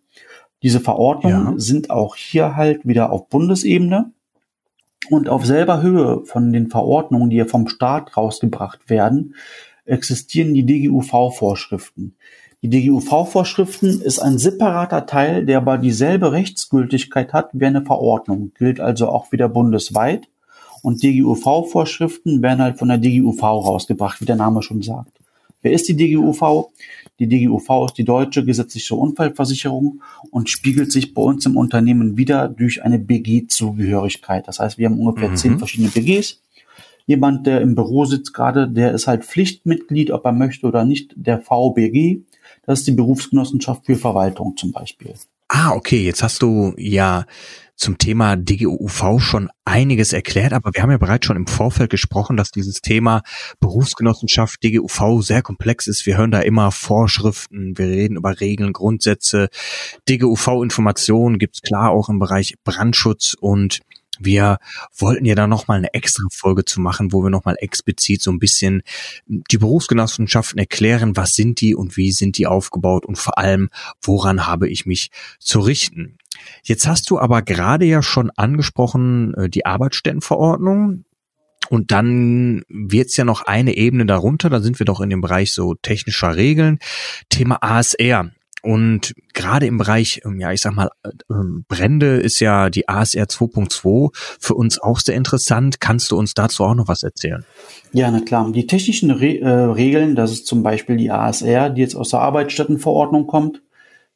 Diese 0.63 0.79
Verordnungen 0.79 1.55
ja. 1.55 1.59
sind 1.59 1.91
auch 1.91 2.15
hier 2.15 2.55
halt 2.55 2.87
wieder 2.87 3.11
auf 3.11 3.29
Bundesebene 3.29 4.13
und 5.11 5.29
auf 5.29 5.45
selber 5.45 5.83
Höhe 5.83 6.25
von 6.25 6.53
den 6.53 6.71
Verordnungen, 6.71 7.31
die 7.31 7.37
ja 7.37 7.45
vom 7.45 7.67
Staat 7.67 8.17
rausgebracht 8.17 8.89
werden, 8.89 9.35
existieren 9.85 10.55
die 10.55 10.65
DGUV-Vorschriften. 10.65 12.15
Die 12.63 12.71
DGUV-Vorschriften 12.71 14.01
ist 14.01 14.21
ein 14.21 14.39
separater 14.39 15.07
Teil, 15.07 15.45
der 15.45 15.59
aber 15.59 15.79
dieselbe 15.79 16.31
Rechtsgültigkeit 16.31 17.33
hat 17.33 17.51
wie 17.53 17.67
eine 17.67 17.85
Verordnung, 17.85 18.53
gilt 18.57 18.79
also 18.79 19.09
auch 19.09 19.33
wieder 19.33 19.49
bundesweit. 19.49 20.29
Und 20.83 21.03
DGUV-Vorschriften 21.03 22.43
werden 22.43 22.63
halt 22.63 22.79
von 22.79 22.89
der 22.89 22.99
DGUV 22.99 23.43
rausgebracht, 23.43 24.21
wie 24.21 24.27
der 24.27 24.37
Name 24.37 24.63
schon 24.63 24.83
sagt. 24.83 25.19
Wer 25.63 25.73
ist 25.73 25.89
die 25.89 25.97
DGUV? 25.97 26.71
Die 27.19 27.29
DGUV 27.29 27.87
ist 27.87 27.99
die 27.99 28.05
deutsche 28.05 28.45
gesetzliche 28.45 28.97
Unfallversicherung 28.97 30.03
und 30.31 30.51
spiegelt 30.51 30.91
sich 30.91 31.15
bei 31.15 31.23
uns 31.23 31.47
im 31.47 31.57
Unternehmen 31.57 32.17
wieder 32.17 32.49
durch 32.49 32.83
eine 32.83 32.99
BG-Zugehörigkeit. 32.99 34.47
Das 34.49 34.59
heißt, 34.59 34.79
wir 34.79 34.87
haben 34.87 34.99
ungefähr 34.99 35.31
mhm. 35.31 35.37
zehn 35.37 35.59
verschiedene 35.59 35.91
BGs. 35.91 36.41
Jemand, 37.07 37.47
der 37.47 37.61
im 37.61 37.75
Büro 37.75 38.05
sitzt 38.05 38.33
gerade, 38.33 38.69
der 38.69 38.93
ist 38.93 39.07
halt 39.07 39.25
Pflichtmitglied, 39.25 40.11
ob 40.11 40.25
er 40.25 40.33
möchte 40.33 40.67
oder 40.67 40.85
nicht, 40.85 41.13
der 41.17 41.41
VBG. 41.41 42.23
Das 42.65 42.81
ist 42.81 42.89
die 42.89 42.93
Berufsgenossenschaft 42.93 43.87
für 43.87 43.97
Verwaltung 43.97 44.57
zum 44.57 44.73
Beispiel. 44.73 45.15
Ah, 45.49 45.73
okay. 45.73 46.03
Jetzt 46.03 46.23
hast 46.23 46.41
du 46.41 46.73
ja 46.79 47.27
zum 47.77 47.99
Thema 47.99 48.37
DGUV 48.37 49.19
schon 49.19 49.51
einiges 49.65 50.13
erklärt, 50.13 50.53
aber 50.53 50.71
wir 50.73 50.83
haben 50.83 50.93
ja 50.93 50.99
bereits 50.99 51.27
schon 51.27 51.37
im 51.37 51.47
Vorfeld 51.47 51.91
gesprochen, 51.91 52.37
dass 52.37 52.53
dieses 52.53 52.81
Thema 52.81 53.23
Berufsgenossenschaft 53.61 54.63
DGUV 54.63 55.21
sehr 55.21 55.43
komplex 55.43 55.89
ist. 55.89 56.07
Wir 56.07 56.17
hören 56.17 56.31
da 56.31 56.41
immer 56.41 56.71
Vorschriften, 56.71 57.77
wir 57.77 57.87
reden 57.87 58.17
über 58.17 58.41
Regeln, 58.41 58.73
Grundsätze. 58.73 59.49
DGUV-Informationen 60.09 61.39
gibt's 61.39 61.61
klar 61.61 61.91
auch 61.91 62.09
im 62.09 62.19
Bereich 62.19 62.55
Brandschutz 62.65 63.35
und 63.39 63.81
wir 64.25 64.59
wollten 64.97 65.25
ja 65.25 65.35
da 65.35 65.47
nochmal 65.47 65.79
eine 65.79 65.95
extra 65.95 66.25
Folge 66.31 66.65
zu 66.65 66.81
machen, 66.81 67.13
wo 67.13 67.23
wir 67.23 67.31
nochmal 67.31 67.57
explizit 67.59 68.23
so 68.23 68.31
ein 68.31 68.39
bisschen 68.39 68.83
die 69.27 69.59
Berufsgenossenschaften 69.59 70.59
erklären, 70.59 71.17
was 71.17 71.35
sind 71.35 71.61
die 71.61 71.75
und 71.75 71.97
wie 71.97 72.13
sind 72.13 72.39
die 72.39 72.47
aufgebaut 72.47 73.07
und 73.07 73.17
vor 73.17 73.39
allem, 73.39 73.71
woran 74.03 74.47
habe 74.47 74.69
ich 74.69 74.87
mich 74.87 75.11
zu 75.39 75.61
richten. 75.61 76.19
Jetzt 76.63 76.87
hast 76.87 77.11
du 77.11 77.19
aber 77.19 77.43
gerade 77.43 77.85
ja 77.85 78.03
schon 78.03 78.31
angesprochen, 78.31 79.35
äh, 79.35 79.49
die 79.49 79.67
Arbeitsstättenverordnung. 79.67 81.05
Und 81.69 81.91
dann 81.91 82.65
wird's 82.69 83.17
ja 83.17 83.25
noch 83.25 83.43
eine 83.43 83.77
Ebene 83.77 84.05
darunter, 84.05 84.51
da 84.51 84.61
sind 84.61 84.79
wir 84.79 84.85
doch 84.85 85.01
in 85.01 85.11
dem 85.11 85.21
Bereich 85.21 85.53
so 85.53 85.75
technischer 85.75 86.37
Regeln. 86.37 86.79
Thema 87.29 87.63
ASR. 87.63 88.31
Und 88.63 89.15
gerade 89.35 89.67
im 89.67 89.77
Bereich, 89.77 90.21
ähm, 90.25 90.39
ja, 90.39 90.53
ich 90.53 90.61
sag 90.61 90.75
mal, 90.75 90.91
äh, 91.03 91.11
ähm, 91.31 91.65
Brände 91.69 92.17
ist 92.17 92.39
ja 92.39 92.71
die 92.71 92.89
ASR 92.89 93.25
2.2 93.25 94.11
für 94.15 94.55
uns 94.55 94.81
auch 94.81 95.01
sehr 95.01 95.17
interessant. 95.17 95.81
Kannst 95.81 96.13
du 96.13 96.17
uns 96.17 96.35
dazu 96.35 96.65
auch 96.65 96.75
noch 96.75 96.87
was 96.87 97.03
erzählen? 97.03 97.45
Ja, 97.93 98.11
na 98.11 98.21
klar. 98.21 98.51
Die 98.53 98.67
technischen 98.69 99.11
Re 99.11 99.41
äh, 99.41 99.49
Regeln, 99.49 100.15
das 100.15 100.31
ist 100.31 100.47
zum 100.47 100.63
Beispiel 100.63 100.97
die 100.97 101.11
ASR, 101.11 101.71
die 101.71 101.81
jetzt 101.81 101.97
aus 101.97 102.11
der 102.11 102.21
Arbeitsstättenverordnung 102.21 103.27
kommt. 103.27 103.63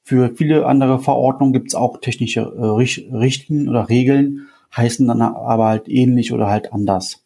Für 0.03 0.33
viele 0.37 0.65
andere 0.67 1.01
Verordnungen 1.01 1.53
gibt 1.53 1.69
es 1.69 1.75
auch 1.75 2.01
technische 2.01 2.43
äh, 2.43 3.17
Richtlinien 3.17 3.69
oder 3.69 3.89
Regeln, 3.89 4.47
heißen 4.77 5.09
dann 5.09 5.21
aber 5.21 5.67
halt 5.67 5.89
ähnlich 5.89 6.33
oder 6.33 6.47
halt 6.47 6.73
anders. 6.73 7.26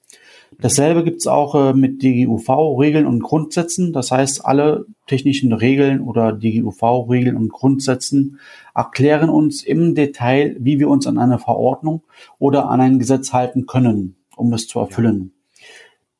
Dasselbe 0.59 1.05
gibt 1.05 1.19
es 1.19 1.27
auch 1.27 1.55
äh, 1.55 1.73
mit 1.73 2.03
DGUV-Regeln 2.03 3.07
und 3.07 3.23
Grundsätzen. 3.23 3.93
Das 3.93 4.11
heißt, 4.11 4.45
alle 4.45 4.85
technischen 5.07 5.53
Regeln 5.53 6.01
oder 6.01 6.33
DGUV-Regeln 6.33 7.37
und 7.37 7.51
Grundsätzen 7.51 8.39
erklären 8.75 9.31
uns 9.31 9.63
im 9.63 9.95
Detail, 9.95 10.57
wie 10.59 10.79
wir 10.79 10.89
uns 10.89 11.07
an 11.07 11.19
eine 11.19 11.39
Verordnung 11.39 12.03
oder 12.39 12.69
an 12.69 12.81
ein 12.81 12.99
Gesetz 12.99 13.33
halten 13.33 13.67
können, 13.67 14.17
um 14.37 14.53
es 14.53 14.67
zu 14.67 14.81
erfüllen. 14.81 15.33
Ja. 15.33 15.41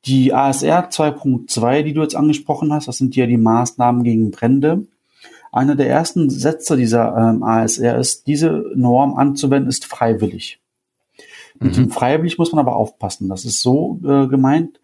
Die 0.05 0.33
ASR 0.33 0.89
2.2, 0.89 1.83
die 1.83 1.93
du 1.93 2.01
jetzt 2.01 2.15
angesprochen 2.15 2.73
hast, 2.73 2.87
das 2.87 2.97
sind 2.97 3.15
ja 3.15 3.27
die 3.27 3.37
Maßnahmen 3.37 4.03
gegen 4.03 4.31
Brände. 4.31 4.87
Einer 5.51 5.75
der 5.75 5.89
ersten 5.89 6.29
Sätze 6.29 6.75
dieser 6.75 7.15
ähm, 7.15 7.43
ASR 7.43 7.99
ist, 7.99 8.25
diese 8.25 8.71
Norm 8.73 9.15
anzuwenden 9.15 9.69
ist 9.69 9.85
freiwillig. 9.85 10.60
Mit 11.61 11.77
mhm. 11.77 11.83
dem 11.83 11.91
freiwillig 11.91 12.37
muss 12.37 12.51
man 12.51 12.59
aber 12.59 12.75
aufpassen. 12.75 13.29
Das 13.29 13.45
ist 13.45 13.61
so 13.61 13.99
äh, 14.03 14.27
gemeint, 14.27 14.79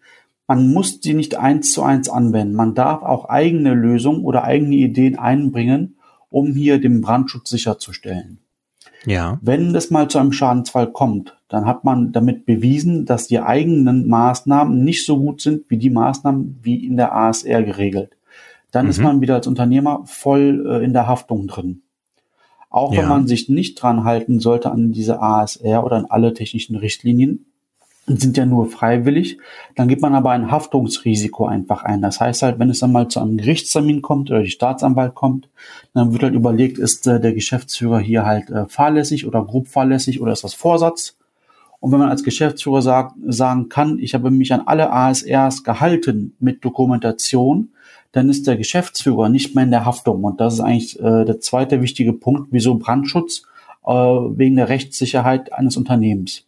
man 0.46 0.72
muss 0.72 1.00
sie 1.02 1.12
nicht 1.12 1.36
eins 1.36 1.72
zu 1.72 1.82
eins 1.82 2.08
anwenden. 2.08 2.54
Man 2.54 2.74
darf 2.74 3.02
auch 3.02 3.26
eigene 3.26 3.74
Lösungen 3.74 4.24
oder 4.24 4.44
eigene 4.44 4.76
Ideen 4.76 5.18
einbringen, 5.18 5.98
um 6.30 6.54
hier 6.54 6.80
den 6.80 7.02
Brandschutz 7.02 7.50
sicherzustellen. 7.50 8.38
Ja. 9.04 9.38
Wenn 9.42 9.74
es 9.74 9.90
mal 9.90 10.08
zu 10.08 10.18
einem 10.18 10.32
Schadensfall 10.32 10.90
kommt, 10.90 11.36
dann 11.48 11.66
hat 11.66 11.84
man 11.84 12.12
damit 12.12 12.46
bewiesen, 12.46 13.04
dass 13.04 13.28
die 13.28 13.40
eigenen 13.40 14.08
Maßnahmen 14.08 14.82
nicht 14.82 15.04
so 15.04 15.18
gut 15.18 15.40
sind 15.40 15.64
wie 15.68 15.78
die 15.78 15.90
Maßnahmen 15.90 16.60
wie 16.62 16.86
in 16.86 16.96
der 16.96 17.14
ASR 17.14 17.62
geregelt. 17.62 18.16
Dann 18.70 18.86
mhm. 18.86 18.90
ist 18.90 19.00
man 19.00 19.20
wieder 19.20 19.34
als 19.34 19.46
Unternehmer 19.46 20.02
voll 20.06 20.66
äh, 20.68 20.84
in 20.84 20.92
der 20.92 21.06
Haftung 21.06 21.46
drin. 21.46 21.82
Auch 22.70 22.92
ja. 22.92 23.00
wenn 23.00 23.08
man 23.08 23.26
sich 23.26 23.48
nicht 23.48 23.76
dran 23.76 24.04
halten 24.04 24.40
sollte 24.40 24.70
an 24.70 24.92
diese 24.92 25.20
ASR 25.20 25.84
oder 25.84 25.96
an 25.96 26.06
alle 26.06 26.34
technischen 26.34 26.76
Richtlinien, 26.76 27.46
sind 28.16 28.36
ja 28.36 28.46
nur 28.46 28.66
freiwillig, 28.66 29.38
dann 29.76 29.88
gibt 29.88 30.00
man 30.00 30.14
aber 30.14 30.30
ein 30.30 30.50
Haftungsrisiko 30.50 31.46
einfach 31.46 31.82
ein. 31.84 32.00
Das 32.00 32.20
heißt 32.20 32.42
halt, 32.42 32.58
wenn 32.58 32.70
es 32.70 32.78
dann 32.78 32.92
mal 32.92 33.08
zu 33.08 33.20
einem 33.20 33.36
Gerichtstermin 33.36 34.02
kommt 34.02 34.30
oder 34.30 34.42
die 34.42 34.50
Staatsanwalt 34.50 35.14
kommt, 35.14 35.48
dann 35.92 36.12
wird 36.12 36.22
halt 36.22 36.34
überlegt, 36.34 36.78
ist 36.78 37.06
äh, 37.06 37.20
der 37.20 37.34
Geschäftsführer 37.34 37.98
hier 37.98 38.24
halt 38.24 38.50
äh, 38.50 38.66
fahrlässig 38.66 39.26
oder 39.26 39.44
grob 39.44 39.68
fahrlässig 39.68 40.20
oder 40.20 40.32
ist 40.32 40.44
das 40.44 40.54
Vorsatz? 40.54 41.17
Und 41.80 41.92
wenn 41.92 42.00
man 42.00 42.08
als 42.08 42.24
Geschäftsführer 42.24 42.82
sagt, 42.82 43.14
sagen 43.26 43.68
kann, 43.68 43.98
ich 43.98 44.14
habe 44.14 44.30
mich 44.30 44.52
an 44.52 44.62
alle 44.66 44.90
ASRs 44.90 45.62
gehalten 45.62 46.34
mit 46.40 46.64
Dokumentation, 46.64 47.70
dann 48.12 48.28
ist 48.28 48.46
der 48.46 48.56
Geschäftsführer 48.56 49.28
nicht 49.28 49.54
mehr 49.54 49.64
in 49.64 49.70
der 49.70 49.84
Haftung. 49.84 50.24
Und 50.24 50.40
das 50.40 50.54
ist 50.54 50.60
eigentlich 50.60 50.98
äh, 50.98 51.24
der 51.24 51.40
zweite 51.40 51.82
wichtige 51.82 52.12
Punkt, 52.12 52.48
wieso 52.50 52.76
Brandschutz 52.76 53.42
äh, 53.84 53.92
wegen 53.92 54.56
der 54.56 54.68
Rechtssicherheit 54.68 55.52
eines 55.52 55.76
Unternehmens. 55.76 56.44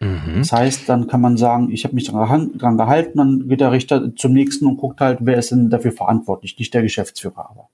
Mhm. 0.00 0.38
Das 0.38 0.52
heißt, 0.52 0.88
dann 0.88 1.06
kann 1.06 1.20
man 1.20 1.36
sagen, 1.36 1.70
ich 1.70 1.84
habe 1.84 1.94
mich 1.94 2.04
dran, 2.04 2.52
dran 2.58 2.76
gehalten, 2.76 3.18
dann 3.18 3.48
geht 3.48 3.60
der 3.60 3.72
Richter 3.72 4.14
zum 4.14 4.32
nächsten 4.32 4.66
und 4.66 4.76
guckt 4.76 5.00
halt, 5.00 5.18
wer 5.22 5.38
ist 5.38 5.52
denn 5.52 5.70
dafür 5.70 5.92
verantwortlich, 5.92 6.58
nicht 6.58 6.74
der 6.74 6.82
Geschäftsführer 6.82 7.50
aber. 7.50 7.68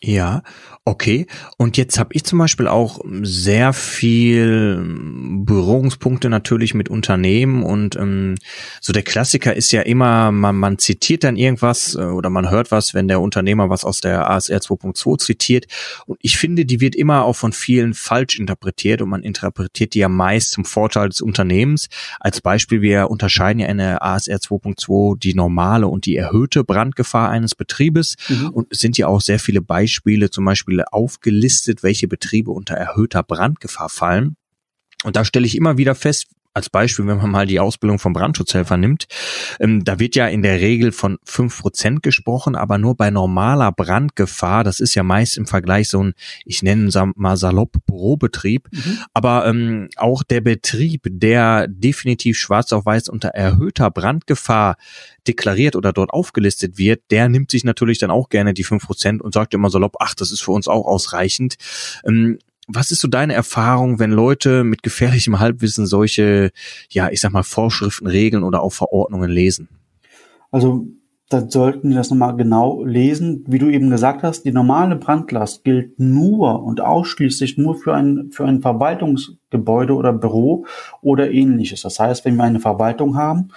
Ja, 0.00 0.44
okay. 0.84 1.26
Und 1.56 1.76
jetzt 1.76 1.98
habe 1.98 2.10
ich 2.12 2.22
zum 2.22 2.38
Beispiel 2.38 2.68
auch 2.68 3.00
sehr 3.22 3.72
viel 3.72 4.80
Berührungspunkte 5.44 6.30
natürlich 6.30 6.72
mit 6.72 6.88
Unternehmen 6.88 7.64
und 7.64 7.96
ähm, 7.96 8.36
so 8.80 8.92
der 8.92 9.02
Klassiker 9.02 9.56
ist 9.56 9.72
ja 9.72 9.82
immer, 9.82 10.30
man, 10.30 10.54
man 10.54 10.78
zitiert 10.78 11.24
dann 11.24 11.36
irgendwas 11.36 11.96
äh, 11.96 11.98
oder 11.98 12.30
man 12.30 12.48
hört 12.48 12.70
was, 12.70 12.94
wenn 12.94 13.08
der 13.08 13.20
Unternehmer 13.20 13.70
was 13.70 13.84
aus 13.84 14.00
der 14.00 14.30
ASR 14.30 14.60
2.2 14.60 15.18
zitiert. 15.18 15.66
Und 16.06 16.20
ich 16.22 16.38
finde, 16.38 16.64
die 16.64 16.80
wird 16.80 16.94
immer 16.94 17.24
auch 17.24 17.34
von 17.34 17.52
vielen 17.52 17.92
falsch 17.92 18.38
interpretiert 18.38 19.02
und 19.02 19.08
man 19.08 19.24
interpretiert 19.24 19.94
die 19.94 19.98
ja 19.98 20.08
meist 20.08 20.52
zum 20.52 20.64
Vorteil 20.64 21.08
des 21.08 21.20
Unternehmens. 21.20 21.88
Als 22.20 22.40
Beispiel, 22.40 22.82
wir 22.82 23.10
unterscheiden 23.10 23.58
ja 23.58 23.66
in 23.66 23.78
der 23.78 24.04
ASR 24.04 24.36
2.2 24.36 25.18
die 25.18 25.34
normale 25.34 25.88
und 25.88 26.06
die 26.06 26.14
erhöhte 26.14 26.62
Brandgefahr 26.62 27.30
eines 27.30 27.56
Betriebes 27.56 28.14
mhm. 28.28 28.50
und 28.50 28.68
es 28.70 28.78
sind 28.78 28.96
ja 28.96 29.08
auch 29.08 29.20
sehr 29.20 29.40
viele 29.40 29.60
Beispiele 29.60 29.87
Beispiele 29.88 30.28
zum 30.28 30.44
Beispiel 30.44 30.82
aufgelistet, 30.82 31.82
welche 31.82 32.08
Betriebe 32.08 32.50
unter 32.50 32.74
erhöhter 32.74 33.22
Brandgefahr 33.22 33.88
fallen. 33.88 34.36
Und 35.02 35.16
da 35.16 35.24
stelle 35.24 35.46
ich 35.46 35.56
immer 35.56 35.78
wieder 35.78 35.94
fest, 35.94 36.26
als 36.54 36.70
Beispiel, 36.70 37.06
wenn 37.06 37.18
man 37.18 37.30
mal 37.30 37.46
die 37.46 37.60
Ausbildung 37.60 37.98
vom 37.98 38.12
Brandschutzhelfer 38.12 38.76
nimmt, 38.76 39.06
ähm, 39.60 39.84
da 39.84 39.98
wird 39.98 40.16
ja 40.16 40.26
in 40.26 40.42
der 40.42 40.60
Regel 40.60 40.92
von 40.92 41.18
fünf 41.24 41.60
Prozent 41.60 42.02
gesprochen, 42.02 42.56
aber 42.56 42.78
nur 42.78 42.96
bei 42.96 43.10
normaler 43.10 43.72
Brandgefahr. 43.72 44.64
Das 44.64 44.80
ist 44.80 44.94
ja 44.94 45.02
meist 45.02 45.36
im 45.36 45.46
Vergleich 45.46 45.88
so 45.88 46.02
ein, 46.02 46.14
ich 46.44 46.62
nenne 46.62 46.88
es 46.88 46.98
mal 47.14 47.36
salopp 47.36 47.76
Bürobetrieb. 47.86 48.68
Mhm. 48.72 48.98
Aber 49.14 49.46
ähm, 49.46 49.88
auch 49.96 50.22
der 50.22 50.40
Betrieb, 50.40 51.06
der 51.08 51.68
definitiv 51.68 52.38
schwarz 52.38 52.72
auf 52.72 52.86
weiß 52.86 53.08
unter 53.08 53.28
erhöhter 53.28 53.90
Brandgefahr 53.90 54.76
deklariert 55.26 55.76
oder 55.76 55.92
dort 55.92 56.10
aufgelistet 56.10 56.78
wird, 56.78 57.02
der 57.10 57.28
nimmt 57.28 57.50
sich 57.50 57.64
natürlich 57.64 57.98
dann 57.98 58.10
auch 58.10 58.28
gerne 58.30 58.54
die 58.54 58.64
fünf 58.64 58.86
Prozent 58.86 59.22
und 59.22 59.34
sagt 59.34 59.54
immer 59.54 59.70
salopp, 59.70 59.96
ach, 60.00 60.14
das 60.14 60.32
ist 60.32 60.40
für 60.40 60.52
uns 60.52 60.68
auch 60.68 60.86
ausreichend. 60.86 61.56
Ähm, 62.04 62.38
was 62.68 62.90
ist 62.90 63.00
so 63.00 63.08
deine 63.08 63.32
Erfahrung, 63.32 63.98
wenn 63.98 64.12
Leute 64.12 64.62
mit 64.62 64.82
gefährlichem 64.82 65.40
Halbwissen 65.40 65.86
solche, 65.86 66.50
ja, 66.90 67.08
ich 67.10 67.20
sag 67.20 67.32
mal, 67.32 67.42
Vorschriften, 67.42 68.06
Regeln 68.06 68.44
oder 68.44 68.62
auch 68.62 68.72
Verordnungen 68.72 69.30
lesen? 69.30 69.68
Also, 70.50 70.86
dann 71.30 71.50
sollten 71.50 71.90
wir 71.90 71.96
das 71.96 72.10
nochmal 72.10 72.36
genau 72.36 72.82
lesen. 72.84 73.44
Wie 73.46 73.58
du 73.58 73.68
eben 73.68 73.90
gesagt 73.90 74.22
hast, 74.22 74.44
die 74.44 74.52
normale 74.52 74.96
Brandlast 74.96 75.62
gilt 75.62 75.98
nur 75.98 76.62
und 76.62 76.80
ausschließlich 76.80 77.58
nur 77.58 77.74
für 77.74 77.94
ein, 77.94 78.30
für 78.30 78.46
ein 78.46 78.62
Verwaltungsgebäude 78.62 79.94
oder 79.94 80.14
Büro 80.14 80.64
oder 81.02 81.30
ähnliches. 81.30 81.82
Das 81.82 81.98
heißt, 82.00 82.24
wenn 82.24 82.36
wir 82.36 82.44
eine 82.44 82.60
Verwaltung 82.60 83.16
haben, 83.16 83.48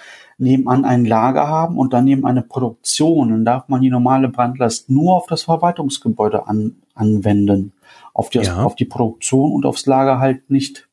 nebenan 0.42 0.84
ein 0.84 1.04
Lager 1.04 1.48
haben 1.48 1.78
und 1.78 1.92
daneben 1.92 2.26
eine 2.26 2.42
Produktion, 2.42 3.30
dann 3.30 3.44
darf 3.44 3.68
man 3.68 3.80
die 3.80 3.90
normale 3.90 4.28
Brandlast 4.28 4.90
nur 4.90 5.16
auf 5.16 5.26
das 5.26 5.42
Verwaltungsgebäude 5.44 6.46
an, 6.46 6.76
anwenden 6.94 7.72
auf 8.14 8.30
die, 8.30 8.38
ja. 8.38 8.62
auf 8.62 8.76
die 8.76 8.84
Produktion 8.84 9.52
und 9.52 9.66
aufs 9.66 9.86
Lager 9.86 10.18
halt 10.18 10.50
nicht. 10.50 10.88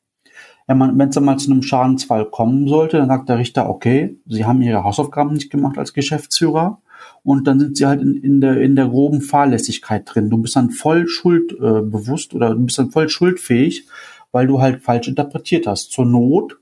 Wenn 0.66 1.00
es 1.00 1.16
dann 1.16 1.24
mal 1.24 1.36
zu 1.36 1.50
einem 1.50 1.62
Schadensfall 1.62 2.26
kommen 2.26 2.68
sollte, 2.68 2.98
dann 2.98 3.08
sagt 3.08 3.28
der 3.28 3.38
Richter, 3.38 3.68
okay, 3.68 4.16
Sie 4.26 4.44
haben 4.44 4.62
Ihre 4.62 4.84
Hausaufgaben 4.84 5.32
nicht 5.32 5.50
gemacht 5.50 5.78
als 5.78 5.94
Geschäftsführer. 5.94 6.78
und 7.24 7.46
dann 7.46 7.58
sind 7.58 7.76
sie 7.76 7.86
halt 7.86 8.00
in, 8.00 8.16
in, 8.16 8.40
der, 8.40 8.60
in 8.60 8.76
der 8.76 8.86
groben 8.86 9.20
Fahrlässigkeit 9.20 10.04
drin. 10.06 10.30
Du 10.30 10.38
bist 10.38 10.54
dann 10.54 10.70
voll 10.70 11.08
schuldbewusst 11.08 12.32
äh, 12.32 12.36
oder 12.36 12.54
du 12.54 12.60
bist 12.60 12.78
dann 12.78 12.90
voll 12.90 13.08
schuldfähig, 13.08 13.88
weil 14.30 14.46
du 14.46 14.60
halt 14.60 14.82
falsch 14.82 15.08
interpretiert 15.08 15.66
hast. 15.66 15.90
Zur 15.90 16.06
Not 16.06 16.59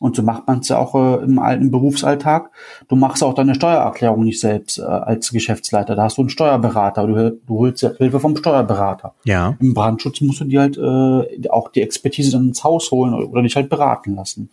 und 0.00 0.16
so 0.16 0.22
macht 0.22 0.46
man 0.46 0.60
es 0.60 0.68
ja 0.68 0.78
auch 0.78 0.94
äh, 0.94 1.22
im 1.22 1.38
alten 1.38 1.70
Berufsalltag. 1.70 2.50
Du 2.88 2.96
machst 2.96 3.22
auch 3.22 3.34
deine 3.34 3.54
Steuererklärung 3.54 4.24
nicht 4.24 4.40
selbst 4.40 4.78
äh, 4.78 4.82
als 4.82 5.30
Geschäftsleiter. 5.30 5.94
Da 5.94 6.04
hast 6.04 6.16
du 6.16 6.22
einen 6.22 6.30
Steuerberater. 6.30 7.06
Du, 7.06 7.38
du 7.46 7.58
holst 7.58 7.82
ja 7.82 7.90
Hilfe 7.98 8.18
vom 8.18 8.34
Steuerberater. 8.34 9.14
Ja. 9.24 9.56
Im 9.60 9.74
Brandschutz 9.74 10.22
musst 10.22 10.40
du 10.40 10.44
dir 10.44 10.60
halt 10.62 10.78
äh, 10.78 11.48
auch 11.50 11.70
die 11.70 11.82
Expertise 11.82 12.32
dann 12.32 12.48
ins 12.48 12.64
Haus 12.64 12.90
holen 12.90 13.12
oder 13.12 13.42
dich 13.42 13.56
halt 13.56 13.68
beraten 13.68 14.14
lassen. 14.14 14.48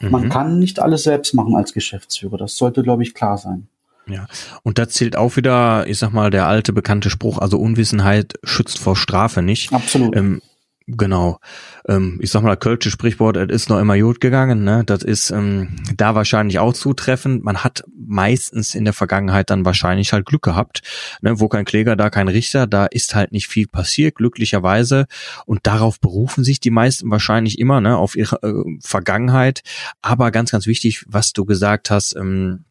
Mhm. 0.00 0.10
Man 0.10 0.28
kann 0.28 0.58
nicht 0.58 0.78
alles 0.78 1.04
selbst 1.04 1.32
machen 1.32 1.56
als 1.56 1.72
Geschäftsführer. 1.72 2.36
Das 2.36 2.56
sollte, 2.56 2.82
glaube 2.82 3.02
ich, 3.02 3.14
klar 3.14 3.38
sein. 3.38 3.68
Ja, 4.06 4.26
und 4.62 4.78
da 4.78 4.88
zählt 4.88 5.16
auch 5.16 5.36
wieder, 5.36 5.86
ich 5.86 5.96
sag 5.96 6.12
mal, 6.12 6.30
der 6.30 6.48
alte 6.48 6.74
bekannte 6.74 7.08
Spruch, 7.08 7.38
also 7.38 7.58
Unwissenheit 7.58 8.34
schützt 8.42 8.78
vor 8.78 8.96
Strafe 8.96 9.40
nicht. 9.40 9.72
Absolut. 9.72 10.14
Ähm, 10.16 10.42
Genau. 10.86 11.38
Ähm, 11.86 12.18
ich 12.20 12.30
sag 12.30 12.42
mal, 12.42 12.56
Kölsche 12.56 12.90
Sprichwort, 12.90 13.36
es 13.36 13.50
ist 13.50 13.68
noch 13.68 13.78
immer 13.78 13.98
gut 13.98 14.20
gegangen. 14.20 14.64
Ne? 14.64 14.82
Das 14.84 15.02
ist 15.02 15.30
ähm, 15.30 15.76
da 15.96 16.14
wahrscheinlich 16.14 16.58
auch 16.58 16.72
zutreffend. 16.72 17.44
Man 17.44 17.58
hat 17.58 17.84
meistens 17.94 18.74
in 18.74 18.84
der 18.84 18.92
Vergangenheit 18.92 19.50
dann 19.50 19.64
wahrscheinlich 19.64 20.12
halt 20.12 20.26
Glück 20.26 20.42
gehabt. 20.42 20.82
Ne? 21.20 21.38
Wo 21.40 21.48
kein 21.48 21.64
Kläger, 21.64 21.96
da 21.96 22.10
kein 22.10 22.28
Richter. 22.28 22.66
Da 22.66 22.86
ist 22.86 23.14
halt 23.14 23.32
nicht 23.32 23.46
viel 23.46 23.68
passiert, 23.68 24.16
glücklicherweise. 24.16 25.06
Und 25.46 25.66
darauf 25.66 26.00
berufen 26.00 26.44
sich 26.44 26.60
die 26.60 26.70
meisten 26.70 27.10
wahrscheinlich 27.10 27.58
immer, 27.58 27.80
ne? 27.80 27.96
auf 27.96 28.16
ihre 28.16 28.36
äh, 28.42 28.78
Vergangenheit. 28.80 29.62
Aber 30.00 30.30
ganz, 30.30 30.50
ganz 30.50 30.66
wichtig, 30.66 31.04
was 31.08 31.32
du 31.32 31.44
gesagt 31.44 31.90
hast, 31.90 32.16
ähm, 32.16 32.64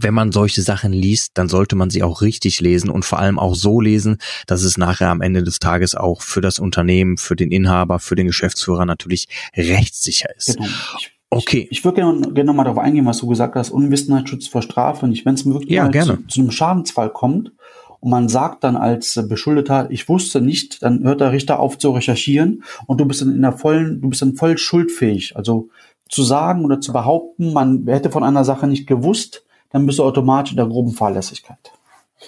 wenn 0.00 0.14
man 0.14 0.32
solche 0.32 0.62
Sachen 0.62 0.92
liest, 0.92 1.32
dann 1.34 1.48
sollte 1.48 1.76
man 1.76 1.90
sie 1.90 2.02
auch 2.02 2.22
richtig 2.22 2.60
lesen 2.60 2.90
und 2.90 3.04
vor 3.04 3.18
allem 3.18 3.38
auch 3.38 3.54
so 3.54 3.80
lesen, 3.80 4.18
dass 4.46 4.62
es 4.62 4.76
nachher 4.76 5.08
am 5.08 5.20
Ende 5.20 5.42
des 5.42 5.58
Tages 5.58 5.94
auch 5.94 6.22
für 6.22 6.40
das 6.40 6.58
Unternehmen, 6.58 7.16
für 7.16 7.36
den 7.36 7.50
Inhaber, 7.50 7.98
für 7.98 8.16
den 8.16 8.26
Geschäftsführer 8.26 8.86
natürlich 8.86 9.28
rechtssicher 9.56 10.34
ist. 10.36 10.56
Genau. 10.56 10.68
Ich, 10.98 11.10
okay. 11.30 11.68
Ich, 11.70 11.78
ich 11.78 11.84
würde 11.84 11.96
gerne, 11.96 12.32
gerne 12.32 12.52
mal 12.52 12.64
darauf 12.64 12.78
eingehen, 12.78 13.06
was 13.06 13.18
du 13.18 13.26
gesagt 13.26 13.54
hast, 13.54 13.70
Unwissenheitsschutz 13.70 14.48
vor 14.48 14.62
Strafe. 14.62 15.06
Und 15.06 15.24
wenn 15.24 15.34
es 15.34 15.46
wirklich 15.46 15.70
ja, 15.70 15.84
mal 15.84 15.92
zu, 15.92 16.26
zu 16.26 16.40
einem 16.40 16.50
Schadensfall 16.50 17.10
kommt 17.10 17.52
und 18.00 18.10
man 18.10 18.28
sagt 18.28 18.64
dann 18.64 18.76
als 18.76 19.20
Beschuldeter, 19.28 19.90
ich 19.90 20.08
wusste 20.08 20.40
nicht, 20.40 20.82
dann 20.82 21.02
hört 21.04 21.20
der 21.20 21.32
Richter 21.32 21.60
auf 21.60 21.78
zu 21.78 21.90
recherchieren 21.90 22.62
und 22.86 23.00
du 23.00 23.04
bist 23.06 23.22
dann 23.22 23.34
in 23.34 23.42
der 23.42 23.52
vollen, 23.52 24.00
du 24.00 24.10
bist 24.10 24.22
dann 24.22 24.34
voll 24.34 24.58
schuldfähig. 24.58 25.36
Also 25.36 25.68
zu 26.08 26.22
sagen 26.22 26.64
oder 26.64 26.80
zu 26.80 26.92
behaupten, 26.92 27.52
man 27.52 27.86
hätte 27.86 28.10
von 28.10 28.22
einer 28.22 28.44
Sache 28.44 28.66
nicht 28.66 28.86
gewusst, 28.86 29.45
dann 29.76 29.86
bist 29.86 29.98
du 29.98 30.04
automatisch 30.04 30.52
in 30.52 30.56
der 30.56 30.66
groben 30.66 30.92
Fahrlässigkeit. 30.92 31.58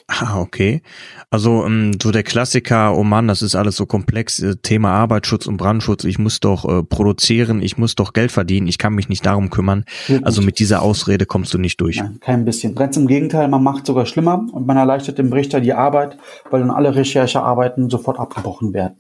Ah, 0.07 0.39
okay. 0.39 0.83
Also 1.31 1.65
ähm, 1.65 1.93
so 2.01 2.11
der 2.11 2.23
Klassiker, 2.23 2.95
oh 2.95 3.05
Mann, 3.05 3.27
das 3.27 3.41
ist 3.41 3.55
alles 3.55 3.77
so 3.77 3.87
komplex, 3.87 4.39
äh, 4.39 4.57
Thema 4.57 4.93
Arbeitsschutz 4.93 5.47
und 5.47 5.57
Brandschutz, 5.57 6.05
ich 6.05 6.19
muss 6.19 6.41
doch 6.41 6.69
äh, 6.69 6.83
produzieren, 6.83 7.63
ich 7.63 7.79
muss 7.79 7.95
doch 7.95 8.13
Geld 8.13 8.31
verdienen, 8.31 8.67
ich 8.67 8.77
kann 8.77 8.95
mich 8.95 9.09
nicht 9.09 9.25
darum 9.25 9.49
kümmern. 9.49 9.85
Wirklich. 10.07 10.27
Also 10.27 10.43
mit 10.43 10.59
dieser 10.59 10.83
Ausrede 10.83 11.25
kommst 11.25 11.55
du 11.55 11.59
nicht 11.59 11.81
durch. 11.81 11.97
Nein, 11.97 12.19
kein 12.21 12.45
bisschen. 12.45 12.75
Ganz 12.75 12.99
im 12.99 13.07
Gegenteil, 13.07 13.49
man 13.49 13.63
macht 13.63 13.87
sogar 13.87 14.05
schlimmer 14.05 14.47
und 14.53 14.67
man 14.67 14.77
erleichtert 14.77 15.17
dem 15.17 15.33
Richter 15.33 15.61
die 15.61 15.73
Arbeit, 15.73 16.19
weil 16.51 16.61
dann 16.61 16.71
alle 16.71 16.95
Recherchearbeiten 16.95 17.89
sofort 17.89 18.19
abgebrochen 18.19 18.75
werden. 18.75 18.99